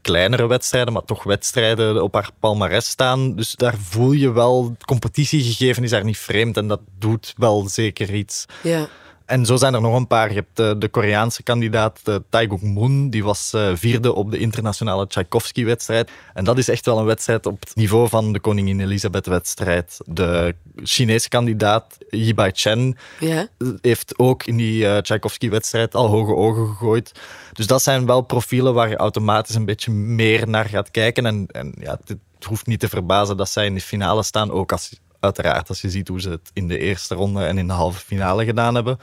kleinere 0.00 0.46
wedstrijden, 0.46 0.92
maar 0.92 1.04
toch 1.04 1.22
wedstrijden 1.22 2.02
op 2.02 2.14
haar 2.14 2.30
palmares 2.40 2.88
staan. 2.88 3.36
Dus 3.36 3.54
daar 3.54 3.76
voel 3.78 4.12
je 4.12 4.32
wel, 4.32 4.76
competitiegegeven 4.84 5.82
is 5.82 5.90
daar 5.90 6.04
niet 6.04 6.18
vreemd 6.18 6.56
en 6.56 6.68
dat 6.68 6.80
doet 6.98 7.34
wel 7.36 7.68
zeker 7.68 8.14
iets. 8.14 8.46
Ja. 8.62 8.88
En 9.30 9.46
zo 9.46 9.56
zijn 9.56 9.74
er 9.74 9.80
nog 9.80 9.96
een 9.96 10.06
paar. 10.06 10.28
Je 10.28 10.34
hebt 10.34 10.58
eh, 10.58 10.72
de 10.78 10.88
Koreaanse 10.88 11.42
kandidaat 11.42 12.00
uh, 12.04 12.14
Taeguk 12.28 12.62
Moon. 12.62 13.10
Die 13.10 13.24
was 13.24 13.52
eh, 13.52 13.70
vierde 13.74 14.14
op 14.14 14.30
de 14.30 14.38
internationale 14.38 15.06
Tchaikovsky-wedstrijd. 15.06 16.10
En 16.34 16.44
dat 16.44 16.58
is 16.58 16.68
echt 16.68 16.86
wel 16.86 16.98
een 16.98 17.04
wedstrijd 17.04 17.46
op 17.46 17.60
het 17.60 17.74
niveau 17.74 18.08
van 18.08 18.32
de 18.32 18.40
Koningin 18.40 18.80
Elisabeth-wedstrijd. 18.80 19.98
De 20.04 20.54
Chinese 20.76 21.28
kandidaat 21.28 21.98
Yi 22.08 22.34
Bai 22.34 22.50
Chen 22.54 22.96
Ja. 23.20 23.46
heeft 23.80 24.18
ook 24.18 24.44
in 24.44 24.56
die 24.56 24.86
eh, 24.86 24.98
Tchaikovsky-wedstrijd 24.98 25.94
al 25.94 26.06
hoge 26.06 26.34
ogen 26.34 26.66
gegooid. 26.66 27.12
Dus 27.52 27.66
dat 27.66 27.82
zijn 27.82 28.06
wel 28.06 28.20
profielen 28.20 28.74
waar 28.74 28.88
je 28.88 28.96
automatisch 28.96 29.54
een 29.54 29.64
beetje 29.64 29.90
meer 29.90 30.48
naar 30.48 30.64
gaat 30.64 30.90
kijken. 30.90 31.26
En, 31.26 31.46
en 31.46 31.74
ja, 31.78 31.90
het, 31.90 32.08
het 32.08 32.44
hoeft 32.44 32.66
niet 32.66 32.80
te 32.80 32.88
verbazen 32.88 33.36
dat 33.36 33.48
zij 33.48 33.66
in 33.66 33.74
de 33.74 33.80
finale 33.80 34.22
staan. 34.22 34.50
Ook 34.50 34.72
als, 34.72 35.00
uiteraard 35.20 35.68
als 35.68 35.80
je 35.80 35.90
ziet 35.90 36.08
hoe 36.08 36.20
ze 36.20 36.30
het 36.30 36.50
in 36.52 36.68
de 36.68 36.78
eerste 36.78 37.14
ronde 37.14 37.44
en 37.44 37.58
in 37.58 37.66
de 37.66 37.72
halve 37.72 38.00
finale 38.00 38.44
gedaan 38.44 38.74
hebben. 38.74 38.98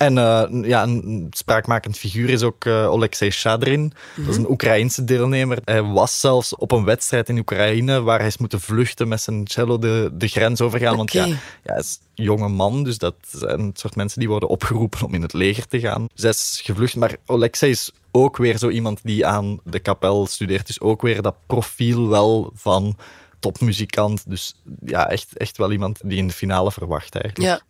En 0.00 0.16
uh, 0.16 0.68
ja, 0.68 0.82
een 0.82 1.26
spraakmakend 1.30 1.98
figuur 1.98 2.30
is 2.30 2.42
ook 2.42 2.64
uh, 2.64 2.90
Oleksiy 2.90 3.30
Shadrin. 3.30 3.80
Mm 3.80 3.92
-hmm. 4.14 4.24
Dat 4.24 4.32
is 4.32 4.40
een 4.40 4.50
Oekraïense 4.50 5.04
deelnemer. 5.04 5.58
Hij 5.64 5.82
was 5.82 6.20
zelfs 6.20 6.56
op 6.56 6.72
een 6.72 6.84
wedstrijd 6.84 7.28
in 7.28 7.38
Oekraïne 7.38 8.02
waar 8.02 8.18
hij 8.18 8.26
is 8.26 8.36
moeten 8.36 8.60
vluchten 8.60 9.08
met 9.08 9.20
zijn 9.20 9.46
cello 9.46 9.78
de, 9.78 10.10
de 10.12 10.28
grens 10.28 10.60
overgaan. 10.60 10.96
Want 10.96 11.12
ja, 11.12 11.26
ja, 11.26 11.36
hij 11.62 11.78
is 11.78 11.98
een 12.14 12.24
jonge 12.24 12.48
man, 12.48 12.84
dus 12.84 12.98
dat 12.98 13.14
zijn 13.26 13.66
het 13.66 13.78
soort 13.78 13.96
mensen 13.96 14.18
die 14.18 14.28
worden 14.28 14.48
opgeroepen 14.48 15.06
om 15.06 15.14
in 15.14 15.22
het 15.22 15.32
leger 15.32 15.66
te 15.66 15.80
gaan. 15.80 16.06
Dus 16.14 16.22
hij 16.22 16.30
is 16.30 16.60
gevlucht. 16.64 16.96
Maar 16.96 17.16
Oleksiy 17.26 17.68
is 17.68 17.92
ook 18.10 18.36
weer 18.36 18.58
zo 18.58 18.68
iemand 18.68 19.00
die 19.02 19.26
aan 19.26 19.60
de 19.64 19.78
kapel 19.78 20.26
studeert. 20.26 20.66
Dus 20.66 20.80
ook 20.80 21.02
weer 21.02 21.22
dat 21.22 21.36
profiel 21.46 22.08
wel 22.08 22.52
van 22.54 22.96
topmuzikant. 23.40 24.30
Dus 24.30 24.54
ja, 24.84 25.08
echt, 25.08 25.36
echt 25.36 25.56
wel 25.56 25.72
iemand 25.72 26.00
die 26.04 26.18
in 26.18 26.26
de 26.26 26.32
finale 26.32 26.72
verwacht 26.72 27.14
eigenlijk. 27.14 27.50
Ja. 27.50 27.60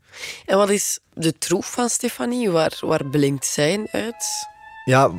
En 0.47 0.57
wat 0.57 0.71
is 0.71 0.99
de 1.15 1.39
troef 1.39 1.73
van 1.73 1.89
Stefanie? 1.89 2.51
Waar, 2.51 2.79
waar 2.81 3.07
blinkt 3.07 3.47
zij 3.47 3.87
uit? 3.91 4.49
Ja, 4.85 5.11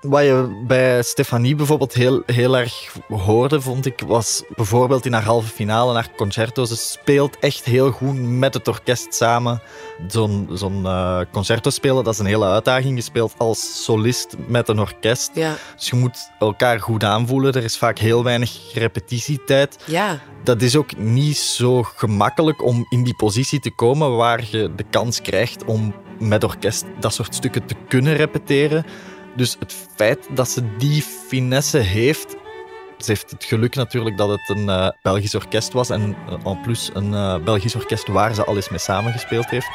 Wat 0.00 0.22
je 0.22 0.62
bij 0.66 1.02
Stefanie 1.02 1.54
bijvoorbeeld 1.54 1.94
heel, 1.94 2.22
heel 2.26 2.56
erg 2.56 2.96
hoorde, 3.08 3.60
vond 3.60 3.86
ik, 3.86 4.00
was 4.06 4.42
bijvoorbeeld 4.56 5.06
in 5.06 5.12
haar 5.12 5.24
halve 5.24 5.48
finale, 5.48 5.94
haar 5.94 6.10
concerto. 6.16 6.64
Ze 6.64 6.76
speelt 6.76 7.38
echt 7.38 7.64
heel 7.64 7.90
goed 7.90 8.22
met 8.22 8.54
het 8.54 8.68
orkest 8.68 9.14
samen. 9.14 9.62
Zo'n 10.08 10.48
zo'n 10.52 10.82
uh, 10.82 11.20
concerto 11.32 11.70
spelen, 11.70 12.04
dat 12.04 12.12
is 12.12 12.18
een 12.18 12.26
hele 12.26 12.46
uitdaging. 12.46 12.96
Je 12.96 13.02
speelt 13.02 13.34
als 13.36 13.84
solist 13.84 14.36
met 14.46 14.68
een 14.68 14.78
orkest. 14.78 15.30
Ja. 15.34 15.54
Dus 15.76 15.90
je 15.90 15.96
moet 15.96 16.30
elkaar 16.38 16.80
goed 16.80 17.04
aanvoelen. 17.04 17.52
Er 17.52 17.64
is 17.64 17.78
vaak 17.78 17.98
heel 17.98 18.24
weinig 18.24 18.74
repetitietijd. 18.74 19.78
Ja. 19.86 20.18
Dat 20.44 20.62
is 20.62 20.76
ook 20.76 20.96
niet 20.96 21.36
zo 21.36 21.82
gemakkelijk 21.82 22.64
om 22.64 22.86
in 22.88 23.04
die 23.04 23.16
positie 23.16 23.60
te 23.60 23.70
komen 23.70 24.16
waar 24.16 24.44
je 24.50 24.74
de 24.74 24.84
kans 24.90 25.22
krijgt 25.22 25.64
om 25.64 25.94
met 26.18 26.44
orkest 26.44 26.84
dat 27.00 27.14
soort 27.14 27.34
stukken 27.34 27.66
te 27.66 27.74
kunnen 27.88 28.16
repeteren. 28.16 28.84
Dus 29.40 29.56
het 29.58 29.74
feit 29.94 30.28
dat 30.34 30.48
ze 30.48 30.76
die 30.76 31.02
finesse 31.02 31.78
heeft. 31.78 32.36
Ze 32.98 33.10
heeft 33.10 33.30
het 33.30 33.44
geluk 33.44 33.74
natuurlijk 33.74 34.16
dat 34.16 34.28
het 34.28 34.48
een 34.48 34.66
uh, 34.66 34.88
Belgisch 35.02 35.34
orkest 35.34 35.72
was. 35.72 35.90
En 35.90 36.16
uh, 36.28 36.46
en 36.46 36.60
plus 36.60 36.90
een 36.92 37.12
uh, 37.12 37.36
Belgisch 37.36 37.74
orkest 37.74 38.08
waar 38.08 38.34
ze 38.34 38.44
al 38.44 38.56
eens 38.56 38.68
mee 38.68 38.78
samengespeeld 38.78 39.50
heeft. 39.50 39.66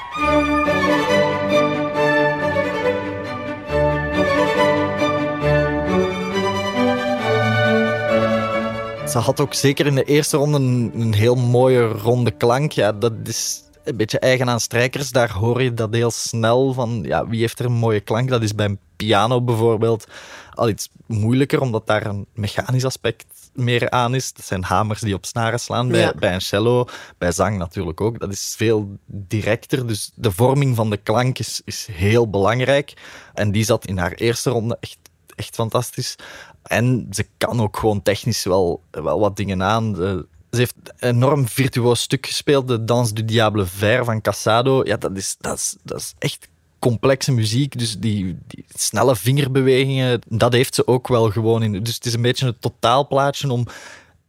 Ze 9.10 9.18
had 9.18 9.40
ook 9.40 9.54
zeker 9.54 9.86
in 9.86 9.96
de 9.96 10.04
eerste 10.04 10.38
ronde 10.38 10.58
een, 10.58 10.92
een 10.96 11.14
heel 11.14 11.36
mooie 11.36 11.88
ronde 11.88 12.32
klank. 12.32 12.72
Ja, 12.72 12.92
dat 12.92 13.14
is 13.24 13.64
een 13.86 13.98
beetje 13.98 14.20
eigen 14.20 14.50
aan 14.50 14.60
strijkers. 14.60 15.12
Daar 15.12 15.32
hoor 15.32 15.62
je 15.62 15.74
dat 15.74 15.94
heel 15.94 16.12
snel 16.12 16.74
van 16.74 17.00
ja, 17.04 17.28
wie 17.28 17.40
heeft 17.40 17.60
er 17.60 17.66
een 17.66 17.72
mooie 17.72 18.00
klank. 18.00 18.30
Dat 18.30 18.42
is 18.44 18.56
bij 18.56 18.66
een 18.66 18.80
piano 18.96 19.42
bijvoorbeeld 19.42 20.08
al 20.54 20.70
iets 20.70 20.90
moeilijker, 21.06 21.62
omdat 21.62 21.88
daar 21.88 22.06
een 22.06 22.26
mechanisch 22.34 22.86
aspect 22.86 23.26
meer 23.54 23.90
aan 23.90 24.16
is. 24.16 24.34
Dat 24.34 24.46
zijn 24.46 24.64
hamers 24.64 25.00
die 25.00 25.14
op 25.14 25.26
snaren 25.26 25.60
slaan. 25.60 25.88
Bij, 25.88 26.00
Ja. 26.00 26.14
bij 26.20 26.34
een 26.34 26.42
cello, 26.42 26.86
bij 27.18 27.32
zang 27.32 27.58
natuurlijk 27.58 28.02
ook. 28.02 28.20
Dat 28.20 28.32
is 28.32 28.54
veel 28.58 28.98
directer. 29.06 29.88
Dus 29.88 30.12
de 30.16 30.32
vorming 30.32 30.76
van 30.76 30.90
de 30.90 30.98
klank 30.98 31.40
is, 31.40 31.62
is 31.66 31.88
heel 31.92 32.30
belangrijk. 32.30 32.94
En 33.34 33.52
die 33.52 33.64
zat 33.64 33.86
in 33.86 33.98
haar 33.98 34.12
eerste 34.12 34.50
ronde 34.50 34.78
echt, 34.80 34.98
echt 35.36 35.56
fantastisch. 35.56 36.16
En 36.64 37.08
ze 37.12 37.26
kan 37.38 37.62
ook 37.62 37.78
gewoon 37.78 38.02
technisch 38.02 38.44
wel, 38.44 38.82
wel 38.92 39.20
wat 39.20 39.36
dingen 39.38 39.64
aan. 39.64 39.94
De- 39.94 40.26
ze 40.56 40.62
heeft 40.62 40.76
een 41.00 41.16
enorm 41.16 41.48
virtuoos 41.48 42.02
stuk 42.02 42.26
gespeeld, 42.26 42.68
de 42.68 42.84
Dans 42.84 43.14
du 43.14 43.26
Diable 43.26 43.66
Vert 43.66 44.06
van 44.06 44.22
Casado. 44.22 44.82
Ja, 44.84 44.98
dat 44.98 45.18
is, 45.18 45.36
dat 45.40 45.58
is, 45.58 45.76
dat 45.84 45.98
is 46.00 46.14
echt 46.20 46.48
complexe 46.80 47.32
muziek. 47.32 47.80
Dus 47.80 48.00
die, 48.00 48.38
die 48.48 48.66
snelle 48.76 49.16
vingerbewegingen, 49.16 50.22
dat 50.28 50.54
heeft 50.54 50.76
ze 50.76 50.88
ook 50.88 51.08
wel 51.08 51.32
gewoon 51.32 51.64
in. 51.64 51.84
Dus 51.84 51.96
het 51.96 52.06
is 52.06 52.14
een 52.14 52.22
beetje 52.22 52.46
het 52.46 52.62
totaalplaatje 52.62 53.52
om 53.52 53.68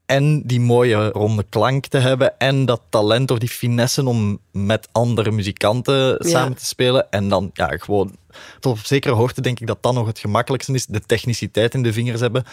en 0.06 0.42
die 0.42 0.60
mooie 0.60 1.08
ronde 1.08 1.44
klank 1.48 1.86
te 1.86 1.98
hebben 1.98 2.38
en 2.38 2.64
dat 2.64 2.80
talent 2.88 3.30
of 3.30 3.38
die 3.38 3.48
finesse 3.48 4.06
om 4.06 4.38
met 4.52 4.88
andere 4.92 5.30
muzikanten 5.30 6.16
samen 6.18 6.56
te 6.56 6.66
spelen. 6.66 7.10
En 7.10 7.28
dan 7.28 7.50
ja, 7.52 7.68
gewoon 7.68 8.16
tot 8.60 8.78
op 8.78 8.84
zekere 8.84 9.14
hoogte 9.14 9.40
denk 9.40 9.60
ik 9.60 9.66
dat 9.66 9.82
dat 9.82 9.94
nog 9.94 10.06
het 10.06 10.18
gemakkelijkste 10.18 10.72
is. 10.72 10.86
De 10.86 11.00
techniciteit 11.00 11.74
in 11.74 11.82
de 11.82 11.92
vingers 11.92 12.20
hebben 12.20 12.44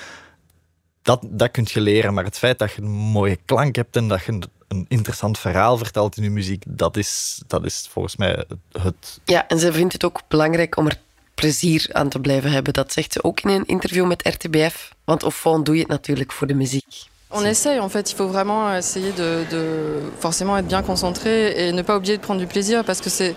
dat, 1.04 1.22
dat 1.24 1.52
kun 1.52 1.68
je 1.70 1.82
leren. 1.82 2.14
Maar 2.14 2.24
het 2.24 2.38
feit 2.38 2.60
dat 2.60 2.72
je 2.72 2.82
een 2.82 2.90
mooie 2.90 3.38
klank 3.46 3.76
hebt 3.76 3.96
en 3.96 4.08
dat 4.08 4.24
je 4.24 4.32
een, 4.32 4.86
interessant 4.88 5.40
verhaal 5.40 5.78
vertelt 5.78 6.18
in 6.18 6.24
je 6.24 6.30
muziek, 6.30 6.64
dat 6.68 6.98
is, 6.98 7.42
dat 7.48 7.66
is 7.66 7.88
volgens 7.92 8.16
mij 8.16 8.46
het, 8.72 9.20
Ja, 9.26 9.48
en 9.48 9.60
ze 9.60 9.74
vindt 9.74 9.94
het 9.94 10.04
ook 10.04 10.22
belangrijk 10.28 10.78
om 10.78 10.86
er 10.86 11.00
plezier 11.34 11.90
aan 11.92 12.10
te 12.10 12.20
blijven 12.20 12.52
hebben. 12.52 12.74
Dat 12.74 12.94
zegt 12.94 13.14
ze 13.14 13.24
ook 13.24 13.42
in 13.42 13.50
een 13.50 13.66
interview 13.66 14.08
met 14.08 14.28
RTBF. 14.28 14.96
Want 15.04 15.34
fond 15.34 15.66
doe 15.66 15.76
je 15.76 15.82
het 15.82 15.90
natuurlijk 15.90 16.32
voor 16.32 16.48
de 16.48 16.54
muziek. 16.54 17.12
On 17.36 17.44
essaye, 17.46 17.80
en 17.80 17.90
fait, 17.90 18.12
il 18.12 18.16
faut 18.16 18.28
vraiment 18.28 18.76
essayer 18.76 19.12
de, 19.12 19.44
de 19.50 20.00
forcément 20.20 20.56
être 20.56 20.68
bien 20.68 20.84
concentré 20.84 21.68
et 21.68 21.72
ne 21.72 21.82
pas 21.82 21.98
oublier 21.98 22.16
de 22.18 22.22
prendre 22.22 22.40
du 22.40 22.46
plaisir 22.46 22.84
parce 22.86 23.02
que 23.02 23.10
c'est 23.10 23.36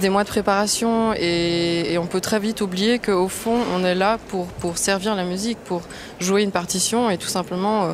des 0.00 0.08
mois 0.10 0.22
de 0.22 0.28
préparation 0.28 1.12
et, 1.12 1.92
et 1.92 1.98
on 1.98 2.06
peut 2.06 2.20
très 2.20 2.38
vite 2.38 2.60
oublier 2.60 3.00
qu'au 3.00 3.28
fond, 3.28 3.58
on 3.74 3.84
est 3.84 3.96
là 3.96 4.18
pour, 4.28 4.46
pour 4.46 4.78
servir 4.78 5.16
la 5.16 5.24
musique, 5.24 5.58
pour 5.64 5.82
jouer 6.20 6.42
une 6.42 6.52
partition 6.52 7.10
et 7.10 7.18
tout 7.18 7.26
simplement 7.26 7.86
euh, 7.86 7.92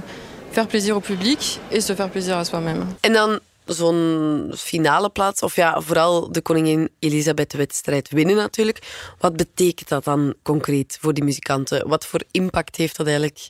faire 0.50 0.68
plaisir 0.68 0.98
au 0.98 1.00
public 1.00 1.60
et 1.70 1.80
se 1.80 1.94
faire 1.94 2.10
plaisir 2.10 2.36
à 2.36 2.44
soi-même. 2.44 2.84
En 3.02 3.12
dan 3.12 3.40
zo'n 3.66 4.52
finale 4.56 5.10
plaats, 5.10 5.42
of 5.42 5.56
ja, 5.56 5.80
vooral 5.80 6.32
de 6.32 6.40
koningin 6.40 6.88
Elisabeth-wedstrijd 6.98 8.10
winnen 8.10 8.36
natuurlijk. 8.36 8.78
Wat 9.18 9.36
betekent 9.36 9.88
dat 9.88 10.04
dan 10.04 10.34
concreet 10.42 10.98
voor 11.00 11.14
die 11.14 11.24
muzikanten? 11.24 11.88
Wat 11.88 12.06
voor 12.06 12.20
impact 12.30 12.76
heeft 12.76 12.96
dat 12.96 13.06
eigenlijk 13.06 13.48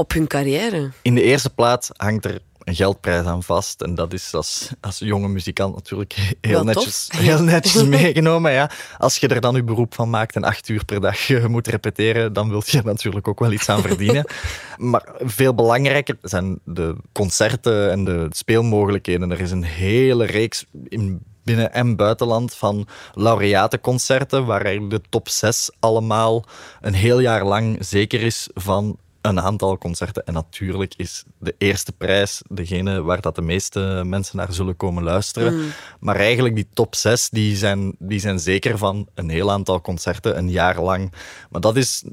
op 0.00 0.12
hun 0.12 0.26
carrière? 0.26 0.90
In 1.02 1.14
de 1.14 1.22
eerste 1.22 1.50
plaats 1.50 1.90
hangt 1.96 2.24
er 2.24 2.40
een 2.64 2.74
geldprijs 2.74 3.26
aan 3.26 3.42
vast. 3.42 3.82
En 3.82 3.94
dat 3.94 4.12
is 4.12 4.34
als, 4.34 4.70
als 4.80 4.98
jonge 4.98 5.28
muzikant 5.28 5.74
natuurlijk 5.74 6.34
heel 6.40 6.64
Wel 6.64 6.74
tof. 6.74 6.74
netjes, 6.74 7.08
heel 7.16 7.42
netjes 7.42 7.84
meegenomen. 7.98 8.52
Ja. 8.52 8.70
Als 8.98 9.16
je 9.16 9.28
er 9.28 9.40
dan 9.40 9.54
je 9.54 9.62
beroep 9.64 9.94
van 9.94 10.10
maakt 10.10 10.34
en 10.34 10.44
acht 10.44 10.68
uur 10.68 10.84
per 10.84 11.00
dag 11.00 11.30
eh, 11.30 11.46
moet 11.46 11.66
repeteren, 11.66 12.32
dan 12.32 12.48
wil 12.48 12.62
je 12.66 12.78
er 12.78 12.84
natuurlijk 12.94 13.28
ook 13.28 13.38
wel 13.38 13.52
iets 13.52 13.68
aan 13.68 13.82
verdienen. 13.82 14.24
maar 14.78 15.08
veel 15.18 15.54
belangrijker 15.54 16.16
zijn 16.22 16.58
de 16.64 16.96
concerten 17.12 17.90
en 17.90 18.04
de 18.04 18.26
speelmogelijkheden. 18.30 19.30
Er 19.30 19.40
is 19.40 19.50
een 19.50 19.64
hele 19.64 20.24
reeks 20.24 20.64
in 20.88 21.22
binnen- 21.44 21.72
en 21.72 21.96
buitenland 21.96 22.54
van 22.54 22.86
laureatenconcerten, 23.14 24.46
waar 24.46 24.64
eigenlijk 24.64 25.02
de 25.02 25.08
top 25.08 25.28
6 25.28 25.70
allemaal 25.78 26.44
een 26.80 26.94
heel 26.94 27.20
jaar 27.20 27.44
lang 27.44 27.76
zeker 27.80 28.22
is 28.22 28.48
van 28.54 28.98
een 29.22 29.40
aantal 29.40 29.78
concerten. 29.78 30.24
En 30.26 30.32
natuurlijk 30.34 30.94
is 30.96 31.24
de 31.38 31.54
eerste 31.58 31.92
prijs 31.92 32.42
degene 32.48 33.02
waar 33.02 33.20
dat 33.20 33.34
de 33.34 33.42
meeste 33.42 34.02
mensen 34.06 34.36
naar 34.36 34.52
zullen 34.52 34.76
komen 34.76 35.02
luisteren. 35.02 35.72
Maar 36.00 36.16
eigenlijk 36.16 36.54
die 36.54 36.68
top 36.74 36.94
6 36.94 37.28
die 37.30 37.56
zijn, 37.56 37.94
die 37.98 38.18
zijn 38.20 38.38
zeker 38.38 38.78
van 38.78 39.08
een 39.14 39.28
heel 39.28 39.50
aantal 39.50 39.80
concerten, 39.80 40.38
een 40.38 40.50
jaar 40.50 40.80
lang. 40.80 41.12
Maar 41.50 41.60
dat 41.60 41.76
is 41.76 42.04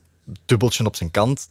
dubbeltje 0.46 0.86
op 0.86 0.96
zijn 0.96 1.12
kant. 1.12 1.50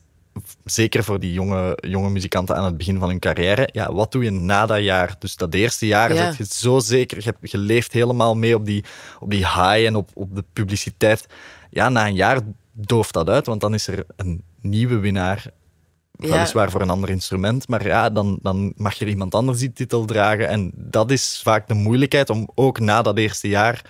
Zeker 0.64 1.04
voor 1.04 1.20
die 1.20 1.32
jonge, 1.32 1.78
jonge 1.88 2.10
muzikanten 2.10 2.56
aan 2.56 2.64
het 2.64 2.76
begin 2.76 2.98
van 2.98 3.08
hun 3.08 3.18
carrière. 3.18 3.68
Ja, 3.72 3.92
wat 3.92 4.12
doe 4.12 4.24
je 4.24 4.30
na 4.30 4.66
dat 4.66 4.82
jaar? 4.82 5.16
Dus 5.18 5.36
dat 5.36 5.54
eerste 5.54 5.86
jaar 5.86 6.14
Ja. 6.14 6.32
zit 6.32 6.48
je 6.48 6.54
zo 6.54 6.78
zeker. 6.78 7.16
Je, 7.16 7.24
hebt- 7.24 7.50
je 7.50 7.58
leeft 7.58 7.92
helemaal 7.92 8.36
mee 8.36 8.54
op 8.54 8.66
die, 8.66 8.84
op 9.20 9.30
die 9.30 9.38
high 9.46 9.86
en 9.86 9.96
op, 9.96 10.10
op 10.14 10.34
de 10.36 10.44
publiciteit. 10.52 11.26
Ja, 11.70 11.88
na 11.88 12.06
een 12.06 12.14
jaar 12.14 12.40
dooft 12.72 13.12
dat 13.12 13.28
uit, 13.28 13.46
want 13.46 13.60
dan 13.60 13.74
is 13.74 13.86
er 13.86 14.04
een 14.16 14.42
nieuwe 14.60 14.98
winnaar. 14.98 15.46
Ja. 16.18 16.28
Weliswaar 16.28 16.70
voor 16.70 16.80
een 16.80 16.90
ander 16.90 17.10
instrument, 17.10 17.68
maar 17.68 17.86
ja, 17.86 18.10
dan, 18.10 18.38
dan 18.42 18.72
mag 18.76 19.00
er 19.00 19.08
iemand 19.08 19.34
anders 19.34 19.58
die 19.58 19.72
titel 19.72 20.04
dragen. 20.04 20.48
En 20.48 20.72
dat 20.74 21.10
is 21.10 21.40
vaak 21.44 21.68
de 21.68 21.74
moeilijkheid 21.74 22.30
om 22.30 22.48
ook 22.54 22.80
na 22.80 23.02
dat 23.02 23.18
eerste 23.18 23.48
jaar 23.48 23.82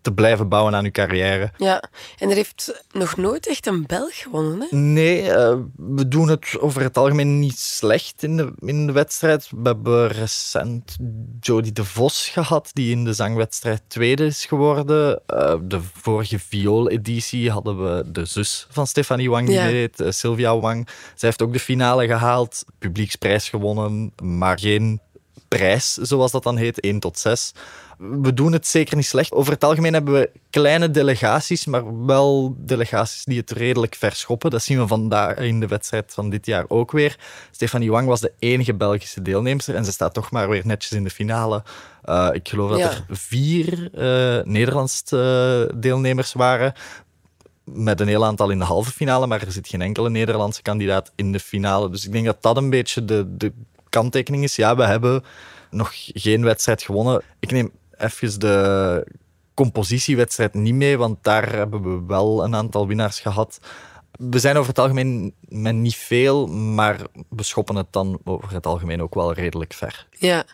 te 0.00 0.12
blijven 0.12 0.48
bouwen 0.48 0.74
aan 0.74 0.84
je 0.84 0.90
carrière. 0.90 1.50
Ja, 1.56 1.82
en 2.18 2.28
er 2.30 2.34
heeft 2.34 2.82
nog 2.92 3.16
nooit 3.16 3.46
echt 3.48 3.66
een 3.66 3.84
Belg 3.86 4.16
gewonnen. 4.16 4.60
Hè? 4.70 4.76
Nee, 4.76 5.30
eh, 5.30 5.56
we 5.76 6.08
doen 6.08 6.28
het 6.28 6.56
over 6.60 6.82
het 6.82 6.96
algemeen 6.96 7.38
niet 7.38 7.58
slecht 7.58 8.22
in 8.22 8.36
de, 8.36 8.52
in 8.60 8.86
de 8.86 8.92
wedstrijd. 8.92 9.48
We 9.50 9.56
hebben 9.62 10.08
recent 10.08 10.96
Jodie 11.40 11.72
de 11.72 11.84
Vos 11.84 12.28
gehad, 12.28 12.70
die 12.72 12.90
in 12.90 13.04
de 13.04 13.12
zangwedstrijd 13.12 13.82
tweede 13.88 14.24
is 14.26 14.46
geworden. 14.46 15.20
Eh, 15.26 15.54
de 15.62 15.80
vorige 15.94 16.38
viool-editie 16.38 17.50
hadden 17.50 17.84
we 17.84 18.10
de 18.12 18.24
zus 18.24 18.66
van 18.70 18.86
Stefanie 18.86 19.30
Wang, 19.30 19.46
die 19.46 19.56
Ja. 19.56 19.66
deed, 19.66 20.00
eh, 20.00 20.10
Sylvia 20.10 20.58
Wang. 20.58 20.86
Zij 21.14 21.28
heeft 21.28 21.42
ook 21.42 21.52
de 21.52 21.60
finale 21.60 22.06
gehaald, 22.06 22.64
publieksprijs 22.78 23.48
gewonnen, 23.48 24.12
maar 24.22 24.58
geen 24.58 25.00
prijs, 25.48 25.94
zoals 25.94 26.30
dat 26.32 26.42
dan 26.42 26.56
heet, 26.56 26.80
1 26.80 26.98
tot 27.00 27.18
6. 27.18 27.52
We 27.98 28.34
doen 28.34 28.52
het 28.52 28.66
zeker 28.66 28.96
niet 28.96 29.06
slecht. 29.06 29.32
Over 29.32 29.52
het 29.52 29.64
algemeen 29.64 29.92
hebben 29.92 30.14
we 30.14 30.30
kleine 30.50 30.90
delegaties, 30.90 31.66
maar 31.66 32.06
wel 32.06 32.54
delegaties 32.58 33.24
die 33.24 33.38
het 33.38 33.50
redelijk 33.50 33.94
verschoppen. 33.94 34.50
Dat 34.50 34.62
zien 34.62 34.78
we 34.78 34.86
vandaag 34.86 35.36
in 35.36 35.60
de 35.60 35.66
wedstrijd 35.66 36.12
van 36.14 36.30
dit 36.30 36.46
jaar 36.46 36.64
ook 36.68 36.92
weer. 36.92 37.16
Stefanie 37.50 37.90
Wang 37.90 38.06
was 38.06 38.20
de 38.20 38.32
enige 38.38 38.74
Belgische 38.74 39.22
deelnemster 39.22 39.74
en 39.74 39.84
ze 39.84 39.92
staat 39.92 40.14
toch 40.14 40.30
maar 40.30 40.48
weer 40.48 40.62
netjes 40.66 40.92
in 40.92 41.04
de 41.04 41.10
finale. 41.10 41.62
Eh, 42.02 42.28
ik 42.32 42.48
geloof 42.48 42.70
dat 42.70 42.78
Ja. 42.78 42.90
er 42.90 43.04
vier 43.10 43.90
eh 43.94 44.44
Nederlandse 44.44 45.68
eh, 45.70 45.80
deelnemers 45.80 46.32
waren 46.32 46.72
met 47.64 48.00
een 48.00 48.08
heel 48.08 48.24
aantal 48.24 48.50
in 48.50 48.58
de 48.58 48.64
halve 48.64 48.90
finale, 48.90 49.26
maar 49.26 49.42
er 49.42 49.52
zit 49.52 49.68
geen 49.68 49.82
enkele 49.82 50.10
Nederlandse 50.10 50.62
kandidaat 50.62 51.12
in 51.14 51.32
de 51.32 51.40
finale. 51.40 51.90
Dus 51.90 52.04
ik 52.06 52.12
denk 52.12 52.24
dat 52.26 52.42
dat 52.42 52.56
een 52.56 52.70
beetje 52.70 53.04
de, 53.04 53.36
de 53.36 53.52
kanttekening 53.88 54.42
is. 54.42 54.56
Ja, 54.56 54.76
we 54.76 54.84
hebben 54.84 55.24
nog 55.70 55.90
geen 55.94 56.44
wedstrijd 56.44 56.82
gewonnen. 56.82 57.22
Ik 57.40 57.50
neem 57.50 57.72
even 57.96 58.40
de 58.40 59.06
compositiewedstrijd 59.54 60.54
niet 60.54 60.74
mee, 60.74 60.98
want 60.98 61.24
daar 61.24 61.52
hebben 61.52 61.82
we 61.82 62.06
wel 62.06 62.44
een 62.44 62.54
aantal 62.54 62.86
winnaars 62.86 63.20
gehad. 63.20 63.58
We 64.18 64.38
zijn 64.38 64.56
over 64.56 64.68
het 64.68 64.78
algemeen 64.78 65.34
met 65.40 65.74
niet 65.74 65.96
veel, 65.96 66.46
maar 66.46 67.00
we 67.28 67.42
schoppen 67.42 67.76
het 67.76 67.92
dan 67.92 68.20
over 68.24 68.52
het 68.52 68.66
algemeen 68.66 69.02
ook 69.02 69.14
wel 69.14 69.32
redelijk 69.32 69.72
ver. 69.72 70.06
Ja. 70.10 70.44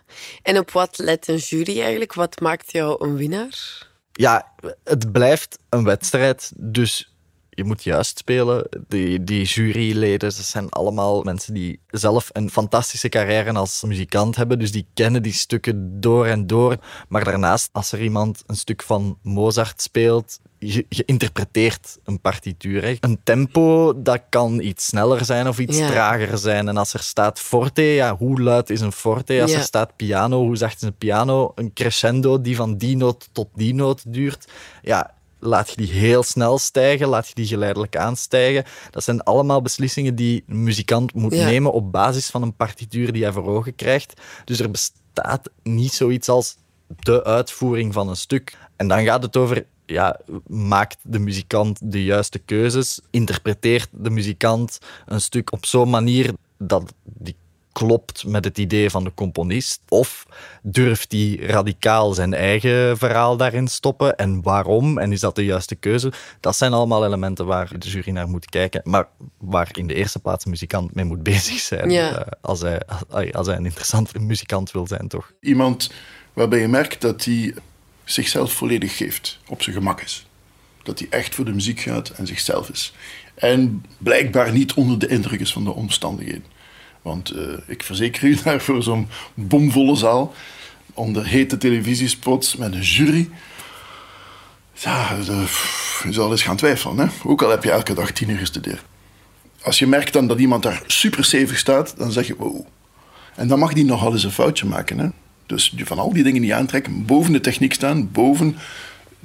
En 0.42 0.58
op 0.58 0.70
wat 0.70 0.98
let 0.98 1.28
een 1.28 1.36
jury 1.36 1.80
eigenlijk? 1.80 2.14
Wat 2.14 2.40
maakt 2.40 2.72
jou 2.72 3.04
een 3.04 3.16
winnaar? 3.16 3.92
ja, 4.14 4.52
het 4.84 5.12
blijft 5.12 5.58
een 5.68 5.84
wedstrijd. 5.84 6.52
Dus 6.56 7.13
je 7.54 7.64
moet 7.64 7.84
juist 7.84 8.18
spelen. 8.18 8.68
Die, 8.88 9.24
die 9.24 9.44
juryleden, 9.44 10.18
dat 10.18 10.34
zijn 10.34 10.68
allemaal 10.70 11.22
mensen 11.22 11.54
die 11.54 11.80
zelf 11.90 12.28
een 12.32 12.50
fantastische 12.50 13.08
carrière 13.08 13.52
als 13.52 13.82
muzikant 13.82 14.36
hebben. 14.36 14.58
Dus 14.58 14.72
die 14.72 14.86
kennen 14.94 15.22
die 15.22 15.32
stukken 15.32 16.00
door 16.00 16.26
en 16.26 16.46
door. 16.46 16.76
Maar 17.08 17.24
daarnaast, 17.24 17.68
als 17.72 17.92
er 17.92 18.02
iemand 18.02 18.42
een 18.46 18.56
stuk 18.56 18.82
van 18.82 19.18
Mozart 19.22 19.82
speelt, 19.82 20.40
je, 20.58 20.86
je 20.88 21.02
interpreteert 21.04 21.98
een 22.04 22.20
partituur. 22.20 22.96
Een 23.00 23.20
tempo, 23.24 23.92
dat 24.02 24.20
kan 24.28 24.60
iets 24.60 24.86
sneller 24.86 25.24
zijn 25.24 25.48
of 25.48 25.58
iets 25.58 25.78
Ja. 25.78 25.86
trager 25.90 26.38
zijn. 26.38 26.68
En 26.68 26.76
als 26.76 26.94
er 26.94 27.00
staat 27.02 27.40
forte, 27.40 27.82
ja, 27.82 28.16
hoe 28.16 28.40
luid 28.40 28.70
is 28.70 28.80
een 28.80 28.92
forte? 28.92 29.40
Als 29.42 29.50
Ja. 29.50 29.56
er 29.58 29.64
staat 29.64 29.96
piano, 29.96 30.42
hoe 30.44 30.56
zacht 30.56 30.76
is 30.76 30.82
een 30.82 30.96
piano? 30.98 31.52
Een 31.54 31.72
crescendo 31.72 32.40
die 32.40 32.56
van 32.56 32.76
die 32.76 32.96
noot 32.96 33.28
tot 33.32 33.48
die 33.54 33.74
noot 33.74 34.02
duurt. 34.12 34.48
Ja, 34.82 35.13
laat 35.46 35.70
je 35.70 35.76
die 35.76 35.90
heel 35.92 36.22
snel 36.22 36.58
stijgen, 36.58 37.08
laat 37.08 37.28
je 37.28 37.34
die 37.34 37.46
geleidelijk 37.46 37.96
aanstijgen. 37.96 38.64
Dat 38.90 39.04
zijn 39.04 39.22
allemaal 39.22 39.62
beslissingen 39.62 40.14
die 40.14 40.44
een 40.48 40.62
muzikant 40.62 41.14
moet 41.14 41.34
Ja. 41.34 41.44
nemen 41.44 41.72
op 41.72 41.92
basis 41.92 42.30
van 42.30 42.42
een 42.42 42.56
partituur 42.56 43.12
die 43.12 43.22
hij 43.22 43.32
voor 43.32 43.46
ogen 43.46 43.74
krijgt. 43.74 44.20
Dus 44.44 44.60
er 44.60 44.70
bestaat 44.70 45.50
niet 45.62 45.92
zoiets 45.92 46.28
als 46.28 46.56
de 46.98 47.24
uitvoering 47.24 47.92
van 47.92 48.08
een 48.08 48.16
stuk. 48.16 48.56
En 48.76 48.88
dan 48.88 49.04
gaat 49.04 49.22
het 49.22 49.36
over, 49.36 49.66
ja, 49.86 50.20
maakt 50.46 50.96
de 51.02 51.18
muzikant 51.18 51.78
de 51.92 52.04
juiste 52.04 52.38
keuzes? 52.38 53.00
Interpreteert 53.10 53.88
de 53.92 54.10
muzikant 54.10 54.78
een 55.06 55.20
stuk 55.20 55.52
op 55.52 55.66
zo'n 55.66 55.90
manier 55.90 56.32
dat 56.58 56.94
die 57.04 57.36
klopt 57.74 58.24
met 58.26 58.44
het 58.44 58.58
idee 58.58 58.90
van 58.90 59.04
de 59.04 59.14
componist? 59.14 59.80
Of 59.88 60.26
durft 60.62 61.12
hij 61.12 61.36
radicaal 61.40 62.12
zijn 62.12 62.34
eigen 62.34 62.98
verhaal 62.98 63.36
daarin 63.36 63.68
stoppen? 63.68 64.16
En 64.16 64.42
waarom? 64.42 64.98
En 64.98 65.12
is 65.12 65.20
dat 65.20 65.34
de 65.34 65.44
juiste 65.44 65.74
keuze? 65.74 66.12
Dat 66.40 66.56
zijn 66.56 66.72
allemaal 66.72 67.04
elementen 67.04 67.46
waar 67.46 67.78
de 67.78 67.88
jury 67.88 68.10
naar 68.10 68.28
moet 68.28 68.50
kijken, 68.50 68.80
maar 68.84 69.08
waar 69.38 69.68
in 69.72 69.86
de 69.86 69.94
eerste 69.94 70.18
plaats 70.18 70.44
een 70.44 70.50
muzikant 70.50 70.94
mee 70.94 71.04
moet 71.04 71.22
bezig 71.32 71.58
zijn. 71.58 71.90
Ja. 71.90 72.18
eh, 72.18 72.26
als, 72.40 72.60
hij, 72.60 72.82
als, 73.08 73.32
als 73.32 73.46
hij 73.46 73.56
een 73.56 73.64
interessante 73.64 74.18
muzikant 74.18 74.70
wil 74.70 74.86
zijn, 74.86 75.08
toch? 75.08 75.32
Iemand 75.40 75.90
waarbij 76.32 76.60
je 76.60 76.68
merkt 76.68 77.00
dat 77.00 77.24
hij 77.24 77.54
zichzelf 78.04 78.52
volledig 78.52 78.96
geeft, 78.96 79.38
op 79.48 79.62
zijn 79.62 79.76
gemak 79.76 80.00
is. 80.00 80.26
Dat 80.82 80.98
hij 80.98 81.08
echt 81.10 81.34
voor 81.34 81.44
de 81.44 81.52
muziek 81.52 81.80
gaat 81.80 82.08
en 82.08 82.26
zichzelf 82.26 82.68
is. 82.68 82.92
En 83.34 83.84
blijkbaar 83.98 84.52
niet 84.52 84.74
onder 84.74 84.98
de 84.98 85.08
indruk 85.08 85.40
is 85.40 85.52
van 85.52 85.64
de 85.64 85.70
omstandigheden. 85.70 86.44
Want 87.04 87.30
eh, 87.30 87.42
ik 87.66 87.82
verzeker 87.82 88.24
u 88.24 88.38
daar 88.44 88.60
voor 88.60 88.82
zo'n 88.82 89.08
bomvolle 89.34 89.96
zaal, 89.96 90.34
onder 90.94 91.26
hete 91.26 91.58
televisiespots 91.58 92.56
met 92.56 92.74
een 92.74 92.80
jury. 92.80 93.28
Ja, 94.72 95.16
je 96.02 96.12
zal 96.12 96.30
eens 96.30 96.42
gaan 96.42 96.56
twijfelen. 96.56 96.98
Hè? 96.98 97.06
Ook 97.24 97.42
al 97.42 97.50
heb 97.50 97.64
je 97.64 97.70
elke 97.70 97.94
dag 97.94 98.10
tien 98.10 98.28
uur 98.28 98.38
gestudeerd. 98.38 98.82
Als 99.62 99.78
je 99.78 99.86
merkt 99.86 100.12
dan 100.12 100.26
dat 100.26 100.38
iemand 100.38 100.62
daar 100.62 100.82
super 100.86 101.24
stevig 101.24 101.58
staat, 101.58 101.94
dan 101.98 102.12
zeg 102.12 102.26
je 102.26 102.36
wow. 102.36 102.66
En 103.34 103.48
dan 103.48 103.58
mag 103.58 103.72
die 103.72 103.84
nogal 103.84 104.12
eens 104.12 104.24
een 104.24 104.30
foutje 104.30 104.66
maken. 104.66 104.98
Hè? 104.98 105.08
Dus 105.46 105.74
van 105.76 105.98
al 105.98 106.12
die 106.12 106.22
dingen 106.22 106.40
niet 106.40 106.52
aantrekken, 106.52 107.04
boven 107.04 107.32
de 107.32 107.40
techniek 107.40 107.74
staan, 107.74 108.12
boven 108.12 108.56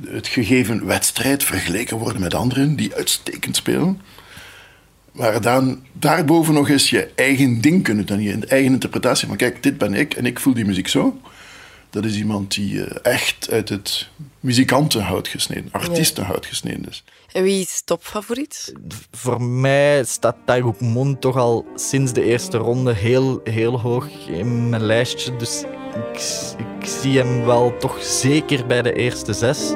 het 0.08 0.28
gegeven 0.28 0.86
wedstrijd 0.86 1.44
vergeleken 1.44 1.98
worden 1.98 2.22
met 2.22 2.34
anderen 2.34 2.76
die 2.76 2.96
uitstekend 2.96 3.56
spelen. 3.56 4.02
Maar 5.12 5.42
dan 5.42 5.84
daarboven 5.94 6.54
nog 6.54 6.70
eens 6.70 6.90
je 6.90 7.12
eigen 7.16 7.62
ding 7.62 7.84
kunnen 7.84 8.06
doen, 8.06 8.22
je 8.22 8.46
eigen 8.48 8.72
interpretatie 8.72 9.28
van 9.28 9.38
kijk, 9.38 9.64
dit 9.64 9.78
ben 9.78 9.94
ik 9.94 10.14
en 10.14 10.26
ik 10.26 10.40
voel 10.40 10.54
die 10.54 10.66
muziek 10.66 10.88
zo. 10.88 11.20
Dat 11.90 12.06
is 12.06 12.16
iemand 12.16 12.54
die 12.54 12.84
eh, 12.84 13.14
echt 13.14 13.52
uit 13.52 13.70
het 13.70 14.10
muzikantenhout 14.40 15.28
gesneden, 15.28 15.70
artiestenhout 15.72 16.46
gesneden 16.46 16.86
is. 16.90 17.04
En 17.32 17.44
wie 17.44 17.62
is 17.62 17.82
topfavoriet? 17.86 18.74
Voor 19.12 19.42
mij 19.42 20.04
staat 20.04 20.36
Taegook 20.46 20.80
Moon 20.82 21.20
toch 21.20 21.38
al 21.38 21.66
sinds 21.76 22.14
de 22.14 22.24
eerste 22.24 22.58
ronde 22.58 22.94
heel, 22.94 23.42
heel 23.44 23.80
hoog 23.80 24.08
in 24.28 24.70
mijn 24.70 24.86
lijstje. 24.86 25.36
Dus 25.36 25.64
ik, 25.96 26.22
ik 26.58 26.86
zie 27.02 27.18
hem 27.18 27.46
wel 27.46 27.78
toch 27.78 28.04
zeker 28.04 28.66
bij 28.66 28.82
de 28.82 28.94
eerste 28.94 29.34
zes. 29.34 29.74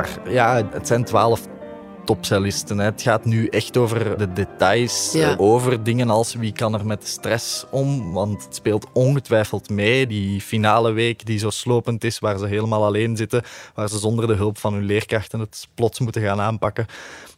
Maar 0.00 0.32
ja, 0.32 0.68
het 0.72 0.86
zijn 0.86 1.04
twaalf 1.04 1.40
topcellisten. 2.04 2.78
hè. 2.78 2.84
Het 2.84 3.02
gaat 3.02 3.24
nu 3.24 3.46
echt 3.46 3.76
over 3.76 4.18
de 4.18 4.32
details, 4.32 5.10
Ja. 5.12 5.30
eh, 5.30 5.40
over 5.40 5.82
dingen 5.82 6.10
als 6.10 6.34
wie 6.34 6.52
kan 6.52 6.74
er 6.74 6.86
met 6.86 7.06
stress 7.08 7.64
om, 7.70 8.12
want 8.12 8.44
het 8.44 8.54
speelt 8.54 8.86
ongetwijfeld 8.92 9.70
mee. 9.70 10.06
Die 10.06 10.40
finale 10.40 10.92
week 10.92 11.26
die 11.26 11.38
zo 11.38 11.50
slopend 11.50 12.04
is, 12.04 12.18
waar 12.18 12.38
ze 12.38 12.46
helemaal 12.46 12.84
alleen 12.84 13.16
zitten, 13.16 13.42
waar 13.74 13.88
ze 13.88 13.98
zonder 13.98 14.26
de 14.26 14.34
hulp 14.34 14.58
van 14.58 14.72
hun 14.74 14.84
leerkrachten 14.84 15.40
het 15.40 15.68
plots 15.74 15.98
moeten 16.00 16.22
gaan 16.22 16.40
aanpakken. 16.40 16.86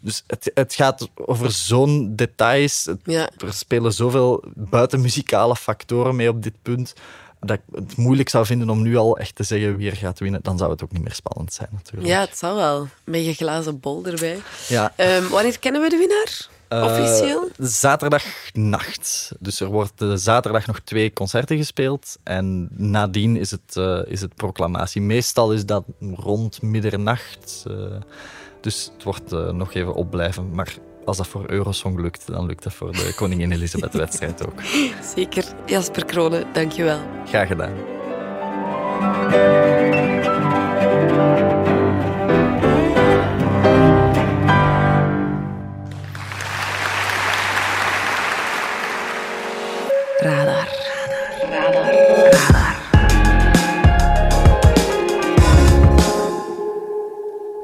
Dus 0.01 0.25
het, 0.27 0.51
het 0.55 0.75
gaat 0.75 1.09
over 1.14 1.51
zo'n 1.53 2.12
details. 2.16 2.88
Ja. 3.05 3.31
Er 3.46 3.53
spelen 3.53 3.92
zoveel 3.92 4.44
buitenmuzikale 4.55 5.57
factoren 5.57 6.16
mee 6.16 6.29
op 6.29 6.42
dit 6.42 6.55
punt. 6.62 6.94
Dat 7.46 7.59
ik 7.59 7.74
het 7.74 7.96
moeilijk 7.96 8.28
zou 8.28 8.46
vinden 8.46 8.70
om 8.70 8.83
nu 8.83 8.96
al 8.96 9.18
echt 9.18 9.35
te 9.35 9.42
zeggen 9.42 9.76
wie 9.76 9.90
er 9.90 9.96
gaat 9.96 10.18
winnen. 10.18 10.40
Dan 10.42 10.59
zou 10.59 10.70
het 10.70 10.83
ook 10.83 10.92
niet 10.92 11.02
meer 11.02 11.14
spannend 11.14 11.52
zijn, 11.52 11.68
natuurlijk. 11.72 12.07
Ja, 12.07 12.20
het 12.20 12.38
zal 12.38 12.57
wel. 12.57 12.88
Met 13.05 13.24
je 13.24 13.33
glazen 13.33 13.81
bol 13.81 14.07
erbij. 14.07 14.38
Ja. 14.68 14.92
Ehm, 14.96 15.28
wanneer 15.28 15.59
kennen 15.59 15.81
we 15.81 15.88
de 15.88 15.96
winnaar? 15.96 16.48
Officieel? 16.81 17.48
Eh, 17.48 17.66
zaterdagnacht. 17.66 19.33
Dus 19.38 19.61
er 19.61 19.66
wordt 19.66 20.02
eh, 20.02 20.12
zaterdag 20.14 20.66
nog 20.66 20.81
twee 20.85 21.12
concerten 21.12 21.57
gespeeld. 21.57 22.16
En 22.22 22.68
nadien 22.70 23.37
is 23.37 23.50
het, 23.50 23.76
eh, 23.76 24.00
is 24.05 24.20
het 24.20 24.35
proclamatie. 24.35 25.02
Meestal 25.02 25.52
is 25.52 25.66
dat 25.66 25.85
rond 26.14 26.62
middernacht. 26.62 27.64
Dus 28.62 28.90
het 28.94 29.03
wordt 29.03 29.33
eh, 29.33 29.51
nog 29.51 29.75
even 29.75 29.94
opblijven. 29.94 30.51
Maar 30.55 30.75
als 31.05 31.16
dat 31.16 31.27
voor 31.27 31.44
Eurosong 31.46 32.01
lukt, 32.01 32.27
dan 32.27 32.46
lukt 32.46 32.62
dat 32.62 32.72
voor 32.72 32.92
de 32.92 33.12
Koningin 33.16 33.53
Elisabeth-wedstrijd 33.53 34.46
ook. 34.46 34.61
Zeker. 35.14 35.44
Jasper 35.66 36.05
Kronen, 36.05 36.46
dankjewel. 36.53 36.98
Graag 37.27 37.48
gedaan. 37.48 37.72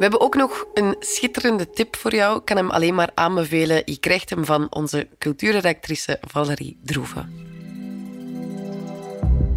Hebben 0.09 0.27
ook 0.27 0.35
nog 0.35 0.67
een 0.75 0.97
schitterende 0.99 1.71
tip 1.71 1.97
voor 1.97 2.15
jou. 2.15 2.39
Ik 2.39 2.45
kan 2.45 2.57
hem 2.57 2.71
alleen 2.71 2.95
maar 2.95 3.11
aanbevelen. 3.15 3.83
Je 3.85 3.99
krijgt 3.99 4.31
hem 4.31 4.45
van 4.45 4.67
onze 4.71 5.09
cultuurredactrice 5.19 6.19
Valerie 6.21 6.79
Droeven. 6.83 7.47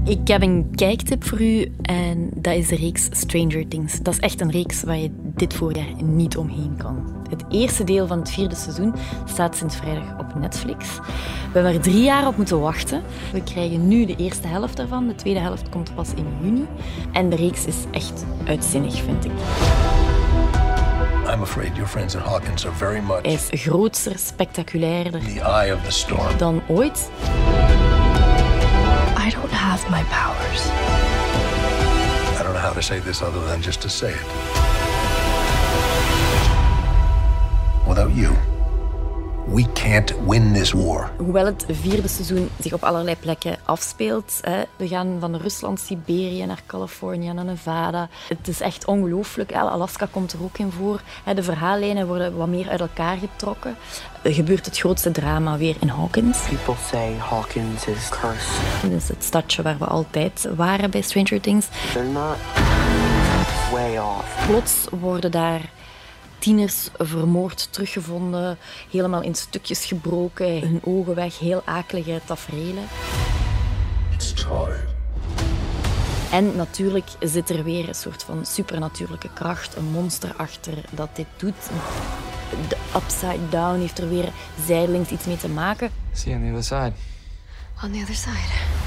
Ik 0.06 0.28
heb 0.28 0.42
een 0.42 0.72
kijktip 0.76 1.24
voor 1.24 1.42
u 1.42 1.72
en 1.82 2.30
dat 2.36 2.56
is 2.56 2.68
de 2.68 2.76
reeks 2.76 3.08
Stranger 3.12 3.68
Things. 3.68 4.00
Dat 4.00 4.14
is 4.14 4.20
echt 4.20 4.42
een 4.42 4.52
reeks 4.52 4.84
waar 4.84 4.98
je 4.98 5.10
dit 5.14 5.54
voorjaar 5.54 6.04
niet 6.04 6.38
omheen 6.38 6.76
kan. 6.78 7.26
Het 7.30 7.44
eerste 7.50 7.84
deel 7.84 8.08
van 8.08 8.20
het 8.20 8.30
vierde 8.30 8.56
seizoen 8.56 8.94
staat 9.26 9.58
sinds 9.58 9.76
vrijdag 9.76 10.20
op 10.20 10.36
Netflix. 10.36 10.98
We 10.98 11.60
hebben 11.60 11.74
er 11.74 11.82
drie 11.82 12.04
jaar 12.04 12.28
op 12.28 12.38
moeten 12.38 12.60
wachten. 12.60 13.04
We 13.32 13.44
krijgen 13.44 13.88
nu 13.88 14.06
de 14.06 14.16
eerste 14.16 14.48
helft 14.48 14.78
daarvan. 14.78 15.08
De 15.08 15.16
tweede 15.16 15.40
helft 15.40 15.70
komt 15.70 15.96
pas 15.96 16.14
in 16.14 16.26
juni. 16.42 16.68
En 17.12 17.30
de 17.30 17.36
reeks 17.36 17.66
is 17.66 17.78
echt 17.92 18.26
uitzinnig, 18.46 18.96
vind 18.96 19.26
ik. 19.26 19.32
I'm 21.28 21.42
afraid 21.42 21.76
your 21.78 21.88
friends 21.88 22.16
at 22.16 22.22
Hawkins 22.22 22.66
are 22.66 22.76
very 22.78 23.02
much 23.02 23.24
Hij 23.26 23.34
is 23.34 23.50
groter, 23.62 24.18
spectaculairder 24.20 25.14
in 25.14 25.34
the 25.36 25.42
eye 25.42 25.72
of 25.74 25.84
the 25.84 25.92
storm. 25.92 26.38
dan 26.38 26.62
ooit. 26.68 27.10
I 29.18 29.30
don't 29.30 29.52
have 29.52 29.90
my 29.90 30.04
powers. 30.04 30.62
I 32.40 32.44
don't 32.44 32.54
know 32.54 32.62
how 32.62 32.74
to 32.74 32.82
say 32.82 33.00
this 33.00 33.22
other 33.22 33.46
than 33.48 33.62
just 33.62 33.82
to 33.82 33.90
say 33.90 34.10
it. 34.10 34.26
Without 37.88 38.12
you, 38.16 38.36
we 39.52 39.66
can't 39.74 40.14
win 40.28 40.54
this 40.54 40.72
war. 40.72 41.12
Hoewel 41.18 41.46
het 41.46 41.66
vierde 41.70 42.08
seizoen 42.08 42.50
zich 42.62 42.74
op 42.74 42.84
allerlei 42.84 43.16
plekken 43.16 43.58
afspeelt. 43.64 44.40
Hè. 44.42 44.64
We 44.76 44.88
gaan 44.88 45.18
van 45.20 45.36
Rusland, 45.36 45.80
Siberië 45.80 46.46
naar 46.46 46.62
Californië, 46.66 47.34
naar 47.34 47.46
Nevada. 47.46 48.10
Het 48.28 48.48
is 48.48 48.62
echt 48.62 48.86
ongelooflijk. 48.86 49.54
Alaska 49.54 50.08
komt 50.12 50.34
er 50.34 50.44
ook 50.44 50.58
in 50.58 50.72
voor. 50.72 51.02
Hè. 51.24 51.34
De 51.34 51.44
verhaallijnen 51.44 52.08
worden 52.08 52.38
wat 52.38 52.48
meer 52.48 52.70
uit 52.70 52.80
elkaar 52.80 53.18
getrokken. 53.18 53.76
Er 54.22 54.34
gebeurt 54.34 54.66
het 54.66 54.78
grootste 54.78 55.12
drama 55.12 55.58
weer 55.58 55.76
in 55.80 55.88
Hawkins. 55.88 56.38
People 56.40 56.76
say 56.90 57.14
Hawkins 57.18 57.86
is 57.88 58.10
cursed. 58.10 58.82
Dat 58.82 58.92
is 58.92 59.08
het 59.08 59.24
stadje 59.24 59.62
waar 59.62 59.78
we 59.78 59.86
altijd 59.86 60.48
waren 60.56 60.92
bij 60.92 61.02
Stranger 61.02 61.42
Things. 61.42 61.68
They're 61.94 62.08
not 62.08 62.38
way 63.72 63.98
off. 63.98 64.48
Plots 64.48 64.88
worden 65.00 65.32
daar 65.32 65.62
tieners 66.42 66.90
vermoord 66.98 67.68
teruggevonden, 67.72 68.58
helemaal 68.92 69.22
in 69.22 69.36
stukjes 69.36 69.86
gebroken, 69.86 70.60
hun 70.60 70.82
ogen 70.84 71.16
weg, 71.16 71.40
heel 71.40 71.62
akelige 71.66 72.22
tafereelen. 72.26 72.84
En 76.32 76.56
natuurlijk 76.56 77.10
zit 77.20 77.50
er 77.50 77.64
weer 77.64 77.88
een 77.88 77.96
soort 77.96 78.24
van 78.24 78.46
supernatuurlijke 78.46 79.30
kracht, 79.34 79.76
een 79.76 79.92
monster 79.92 80.34
achter 80.38 80.74
dat 80.92 81.10
dit 81.16 81.28
doet. 81.38 81.70
De 82.70 82.78
Upside 82.96 83.50
Down 83.50 83.80
heeft 83.80 83.98
er 83.98 84.10
weer 84.10 84.30
zijdelings 84.66 85.10
iets 85.10 85.26
mee 85.26 85.38
te 85.38 85.50
maken. 85.50 85.90
See 86.14 86.36
on 86.36 86.42
the 86.42 86.48
other 86.50 86.64
side. 86.64 86.94
On 87.84 87.92
the 87.92 88.00
other 88.02 88.16
side. 88.16 88.80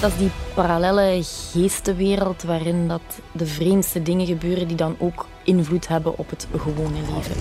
Dat 0.00 0.12
is 0.12 0.18
die 0.18 0.30
parallele 0.54 1.22
geestenwereld 1.52 2.42
waarin 2.42 2.88
dat 2.88 3.02
de 3.32 3.46
vreemdste 3.46 4.02
dingen 4.02 4.26
gebeuren 4.26 4.68
die 4.68 4.76
dan 4.76 4.96
ook 4.98 5.26
invloed 5.48 5.88
hebben 5.88 6.18
op 6.18 6.30
het 6.30 6.46
gewone 6.56 7.00
leven. 7.14 7.36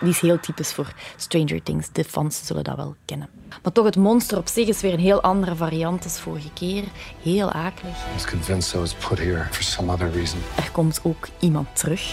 Die 0.00 0.10
is 0.10 0.20
heel 0.20 0.40
typisch 0.40 0.72
voor 0.72 0.92
Stranger 1.16 1.62
Things. 1.62 1.88
De 1.92 2.04
fans 2.04 2.40
zullen 2.44 2.64
dat 2.64 2.76
wel 2.76 2.94
kennen. 3.04 3.28
Maar 3.62 3.72
toch, 3.72 3.84
het 3.84 3.96
monster 3.96 4.38
op 4.38 4.48
zich 4.48 4.68
is 4.68 4.80
weer 4.80 4.92
een 4.92 4.98
heel 4.98 5.20
andere 5.20 5.56
variant 5.56 6.04
als 6.04 6.20
vorige 6.20 6.52
keer. 6.52 6.84
Heel 7.22 7.52
akelig. 7.52 7.96
I 7.96 8.12
was 8.12 8.26
convinced 8.26 8.74
I 8.74 8.78
was 8.78 8.94
put 8.94 9.18
here 9.18 9.46
for 9.50 9.62
some 9.62 9.92
other 9.92 10.10
reason. 10.10 10.38
Er 10.56 10.70
komt 10.70 11.00
ook 11.02 11.28
iemand 11.38 11.68
terug. 11.72 12.12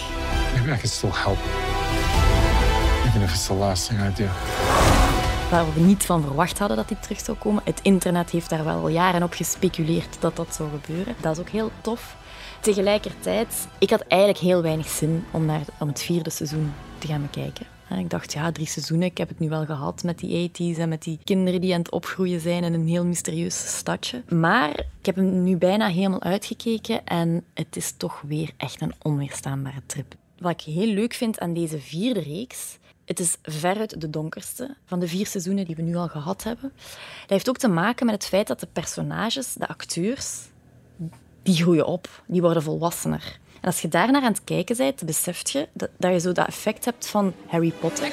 Maybe 0.54 0.72
I 0.72 0.78
can 0.78 0.88
still 0.88 1.10
help. 1.12 1.38
Even 3.06 3.22
if 3.22 3.32
it's 3.32 3.46
the 3.46 3.54
last 3.54 3.88
thing 3.88 4.00
I 4.00 4.14
do. 4.14 4.26
Waar 5.50 5.74
we 5.74 5.80
niet 5.80 6.04
van 6.04 6.22
verwacht 6.22 6.58
hadden 6.58 6.76
dat 6.76 6.88
hij 6.88 6.98
terug 7.00 7.20
zou 7.20 7.36
komen. 7.36 7.62
Het 7.64 7.80
internet 7.82 8.30
heeft 8.30 8.50
daar 8.50 8.64
wel 8.64 8.80
al 8.80 8.88
jaren 8.88 9.22
op 9.22 9.32
gespeculeerd 9.32 10.16
dat 10.20 10.36
dat 10.36 10.54
zou 10.54 10.68
gebeuren. 10.80 11.14
Dat 11.20 11.32
is 11.32 11.38
ook 11.38 11.48
heel 11.48 11.70
tof. 11.80 12.16
Tegelijkertijd, 12.60 13.68
ik 13.78 13.90
had 13.90 14.00
eigenlijk 14.00 14.40
heel 14.40 14.62
weinig 14.62 14.88
zin 14.88 15.24
om 15.30 15.44
naar 15.44 15.64
om 15.78 15.88
het 15.88 16.02
vierde 16.02 16.30
seizoen 16.30 16.72
te 16.98 17.06
gaan 17.06 17.22
bekijken. 17.22 17.66
Ik 17.96 18.10
dacht, 18.10 18.32
ja, 18.32 18.52
drie 18.52 18.66
seizoenen, 18.66 19.06
ik 19.06 19.18
heb 19.18 19.28
het 19.28 19.38
nu 19.38 19.48
wel 19.48 19.64
gehad 19.64 20.02
met 20.02 20.18
die 20.18 20.50
80s 20.50 20.78
en 20.78 20.88
met 20.88 21.02
die 21.02 21.18
kinderen 21.24 21.60
die 21.60 21.72
aan 21.72 21.78
het 21.78 21.90
opgroeien 21.90 22.40
zijn 22.40 22.64
in 22.64 22.74
een 22.74 22.88
heel 22.88 23.04
mysterieus 23.04 23.76
stadje. 23.76 24.22
Maar 24.28 24.70
ik 24.70 25.06
heb 25.06 25.16
hem 25.16 25.42
nu 25.42 25.56
bijna 25.56 25.88
helemaal 25.88 26.22
uitgekeken 26.22 27.04
en 27.04 27.44
het 27.54 27.76
is 27.76 27.94
toch 27.96 28.20
weer 28.26 28.50
echt 28.56 28.80
een 28.80 28.94
onweerstaanbare 29.02 29.82
trip. 29.86 30.14
Wat 30.38 30.52
ik 30.52 30.60
heel 30.60 30.94
leuk 30.94 31.14
vind 31.14 31.38
aan 31.40 31.54
deze 31.54 31.78
vierde 31.78 32.20
reeks, 32.20 32.78
het 33.04 33.20
is 33.20 33.36
veruit 33.42 34.00
de 34.00 34.10
donkerste 34.10 34.76
van 34.84 35.00
de 35.00 35.08
vier 35.08 35.26
seizoenen 35.26 35.64
die 35.64 35.76
we 35.76 35.82
nu 35.82 35.96
al 35.96 36.08
gehad 36.08 36.42
hebben. 36.42 36.72
Dat 37.20 37.30
heeft 37.30 37.48
ook 37.48 37.58
te 37.58 37.68
maken 37.68 38.06
met 38.06 38.14
het 38.14 38.26
feit 38.26 38.46
dat 38.46 38.60
de 38.60 38.68
personages, 38.72 39.52
de 39.52 39.68
acteurs, 39.68 40.40
die 41.48 41.56
groeien 41.56 41.86
op, 41.86 42.08
die 42.26 42.40
worden 42.40 42.62
volwassener. 42.62 43.38
En 43.60 43.66
als 43.66 43.80
je 43.80 43.88
daar 43.88 44.10
naar 44.10 44.22
aan 44.22 44.32
het 44.32 44.44
kijken 44.44 44.76
bent, 44.76 45.06
besef 45.06 45.50
je 45.52 45.68
dat, 45.72 45.88
dat 45.96 46.12
je 46.12 46.20
zo 46.20 46.32
dat 46.32 46.46
effect 46.46 46.84
hebt 46.84 47.06
van 47.06 47.34
Harry 47.46 47.72
Potter. 47.80 48.12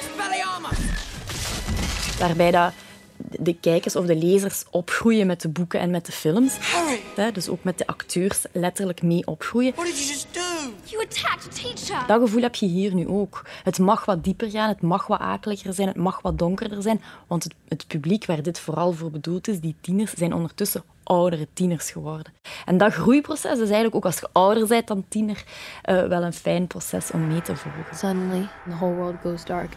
Waarbij 2.18 2.50
dat 2.50 2.72
de 3.16 3.56
kijkers 3.60 3.96
of 3.96 4.06
de 4.06 4.16
lezers 4.16 4.64
opgroeien 4.70 5.26
met 5.26 5.40
de 5.40 5.48
boeken 5.48 5.80
en 5.80 5.90
met 5.90 6.06
de 6.06 6.12
films. 6.12 6.56
Harry. 6.58 7.32
Dus 7.32 7.48
ook 7.48 7.64
met 7.64 7.78
de 7.78 7.86
acteurs 7.86 8.44
letterlijk 8.52 9.02
mee 9.02 9.26
opgroeien. 9.26 9.72
What 9.74 9.86
did 9.86 9.98
you 9.98 10.08
just 10.08 10.26
do? 10.32 10.45
You 10.84 11.04
attacked 11.04 11.46
a 11.46 11.62
teacher. 11.62 12.06
Dat 12.06 12.20
gevoel 12.20 12.42
heb 12.42 12.54
je 12.54 12.66
hier 12.66 12.94
nu 12.94 13.08
ook. 13.08 13.44
Het 13.62 13.78
mag 13.78 14.04
wat 14.04 14.24
dieper 14.24 14.50
gaan, 14.50 14.68
het 14.68 14.82
mag 14.82 15.06
wat 15.06 15.20
akeliger 15.20 15.72
zijn, 15.72 15.88
het 15.88 15.96
mag 15.96 16.20
wat 16.22 16.38
donkerder 16.38 16.82
zijn. 16.82 17.02
Want 17.26 17.44
het, 17.44 17.54
het 17.68 17.86
publiek 17.86 18.26
waar 18.26 18.42
dit 18.42 18.58
vooral 18.58 18.92
voor 18.92 19.10
bedoeld 19.10 19.48
is, 19.48 19.60
die 19.60 19.74
tieners, 19.80 20.12
zijn 20.12 20.34
ondertussen 20.34 20.82
oudere 21.02 21.46
tieners 21.52 21.90
geworden. 21.90 22.32
En 22.64 22.78
dat 22.78 22.92
groeiproces 22.92 23.52
is 23.52 23.58
eigenlijk 23.58 23.94
ook 23.94 24.04
als 24.04 24.18
je 24.18 24.28
ouder 24.32 24.66
bent 24.66 24.86
dan 24.86 25.04
tiener 25.08 25.44
uh, 25.84 26.06
wel 26.06 26.22
een 26.22 26.32
fijn 26.32 26.66
proces 26.66 27.10
om 27.10 27.26
mee 27.26 27.42
te 27.42 27.56
volgen. 27.56 27.96
Suddenly, 27.96 28.48
the 28.64 28.74
whole 28.74 28.94
world 28.94 29.16
goes 29.22 29.44
dark. 29.44 29.72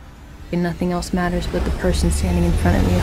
And 0.52 0.62
nothing 0.62 0.92
else 0.92 1.16
matters 1.16 1.52
but 1.52 1.64
the 1.64 1.72
person 1.72 2.12
standing 2.12 2.46
in 2.46 2.52
front 2.52 2.76
of 2.76 2.90
you. 2.90 3.02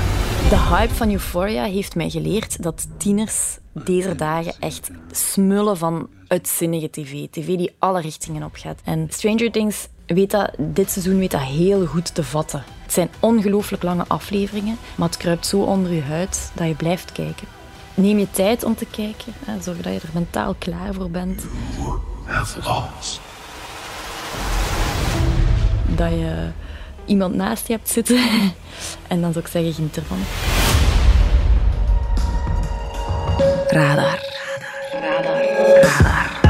De 0.49 0.75
hype 0.77 0.95
van 0.95 1.11
Euphoria 1.11 1.65
heeft 1.65 1.95
mij 1.95 2.11
geleerd 2.11 2.63
dat 2.63 2.87
tieners 2.97 3.59
deze 3.85 4.15
dagen 4.15 4.55
echt 4.61 4.91
smullen 5.11 5.77
van 5.77 6.09
uitzinnige 6.29 6.91
tv. 6.91 7.27
TV 7.31 7.57
die 7.57 7.75
alle 7.79 8.01
richtingen 8.01 8.43
opgaat. 8.43 8.81
En 8.85 9.07
Stranger 9.11 9.51
Things 9.51 9.89
weet 10.07 10.31
dat, 10.31 10.51
dit 10.59 10.91
seizoen 10.91 11.19
weet 11.19 11.31
dat 11.31 11.41
heel 11.41 11.87
goed 11.87 12.15
te 12.15 12.25
vatten. 12.25 12.65
Het 12.83 12.93
zijn 12.93 13.09
ongelooflijk 13.21 13.83
lange 13.83 14.05
afleveringen, 14.07 14.79
maar 14.95 15.09
het 15.09 15.17
kruipt 15.17 15.47
zo 15.47 15.61
onder 15.61 15.93
je 15.93 16.03
huid 16.03 16.51
dat 16.55 16.69
je 16.69 16.75
blijft 16.75 17.13
kijken. 17.13 17.47
Neem 17.95 18.19
je 18.19 18.31
tijd 18.31 18.65
om 18.65 18.75
te 18.75 18.87
kijken. 18.87 19.33
Hè. 19.45 19.63
Zorg 19.63 19.77
dat 19.77 19.93
je 19.93 20.01
er 20.01 20.09
mentaal 20.13 20.55
klaar 20.59 20.95
voor 20.95 21.11
bent. 21.11 21.47
Dat 25.97 26.11
je 26.11 26.49
iemand 27.05 27.35
naast 27.35 27.67
je 27.67 27.73
hebt 27.73 27.89
zitten. 27.89 28.17
en 29.09 29.21
dan 29.21 29.33
zou 29.33 29.45
ik 29.45 29.51
zeggen, 29.51 29.73
geniet 29.73 29.97
ervan. 29.97 30.19
Radar. 33.77 34.21
Radar. 34.93 35.43
Radar. 35.81 36.41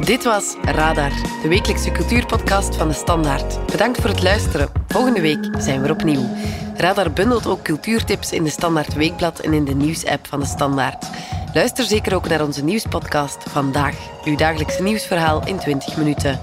Dit 0.00 0.24
was 0.24 0.56
Radar, 0.62 1.10
de 1.42 1.48
wekelijkse 1.48 1.90
cultuurpodcast 1.90 2.76
van 2.76 2.88
de 2.88 2.94
Standaard. 2.94 3.66
Bedankt 3.66 4.00
voor 4.00 4.10
het 4.10 4.22
luisteren. 4.22 4.68
Volgende 4.88 5.20
week 5.20 5.48
zijn 5.58 5.80
we 5.80 5.86
er 5.86 5.92
opnieuw. 5.92 6.28
Radar 6.76 7.12
bundelt 7.12 7.46
ook 7.46 7.62
cultuurtips 7.62 8.32
in 8.32 8.44
de 8.44 8.50
Standaard 8.50 8.94
Weekblad 8.94 9.40
en 9.40 9.52
in 9.52 9.64
de 9.64 9.74
nieuwsapp 9.74 10.26
van 10.26 10.40
de 10.40 10.46
Standaard. 10.46 11.06
Luister 11.54 11.84
zeker 11.84 12.14
ook 12.14 12.28
naar 12.28 12.44
onze 12.44 12.64
nieuwspodcast 12.64 13.42
Vandaag, 13.50 13.94
uw 14.24 14.36
dagelijkse 14.36 14.82
nieuwsverhaal 14.82 15.46
in 15.46 15.58
20 15.58 15.96
minuten. 15.96 16.40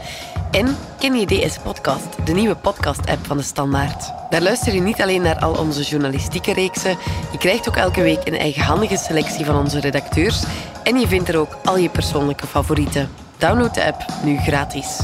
En 0.51 0.78
ken 0.99 1.15
je 1.15 1.25
DS 1.25 1.58
Podcast, 1.58 2.25
de 2.25 2.34
nieuwe 2.34 2.56
podcast-app 2.56 3.25
van 3.25 3.38
de 3.38 3.43
Standaard. 3.43 4.14
Daar 4.36 4.43
luister 4.43 4.74
je 4.74 4.82
niet 4.82 5.02
alleen 5.02 5.21
naar 5.21 5.39
al 5.39 5.54
onze 5.54 5.82
journalistieke 5.82 6.54
reeksen, 6.54 6.98
je 7.32 7.38
krijgt 7.38 7.67
ook 7.67 7.76
elke 7.76 8.02
week 8.02 8.28
een 8.28 8.38
eigenhandige 8.38 8.98
selectie 8.98 9.45
van 9.45 9.58
onze 9.58 9.80
redacteurs 9.80 10.43
en 10.84 11.00
je 11.00 11.08
vindt 11.08 11.30
er 11.30 11.38
ook 11.38 11.58
al 11.63 11.78
je 11.78 11.89
persoonlijke 11.89 12.48
favorieten. 12.48 13.10
Download 13.38 13.74
de 13.74 13.86
app 13.86 14.06
nu 14.24 14.38
gratis. 14.38 15.00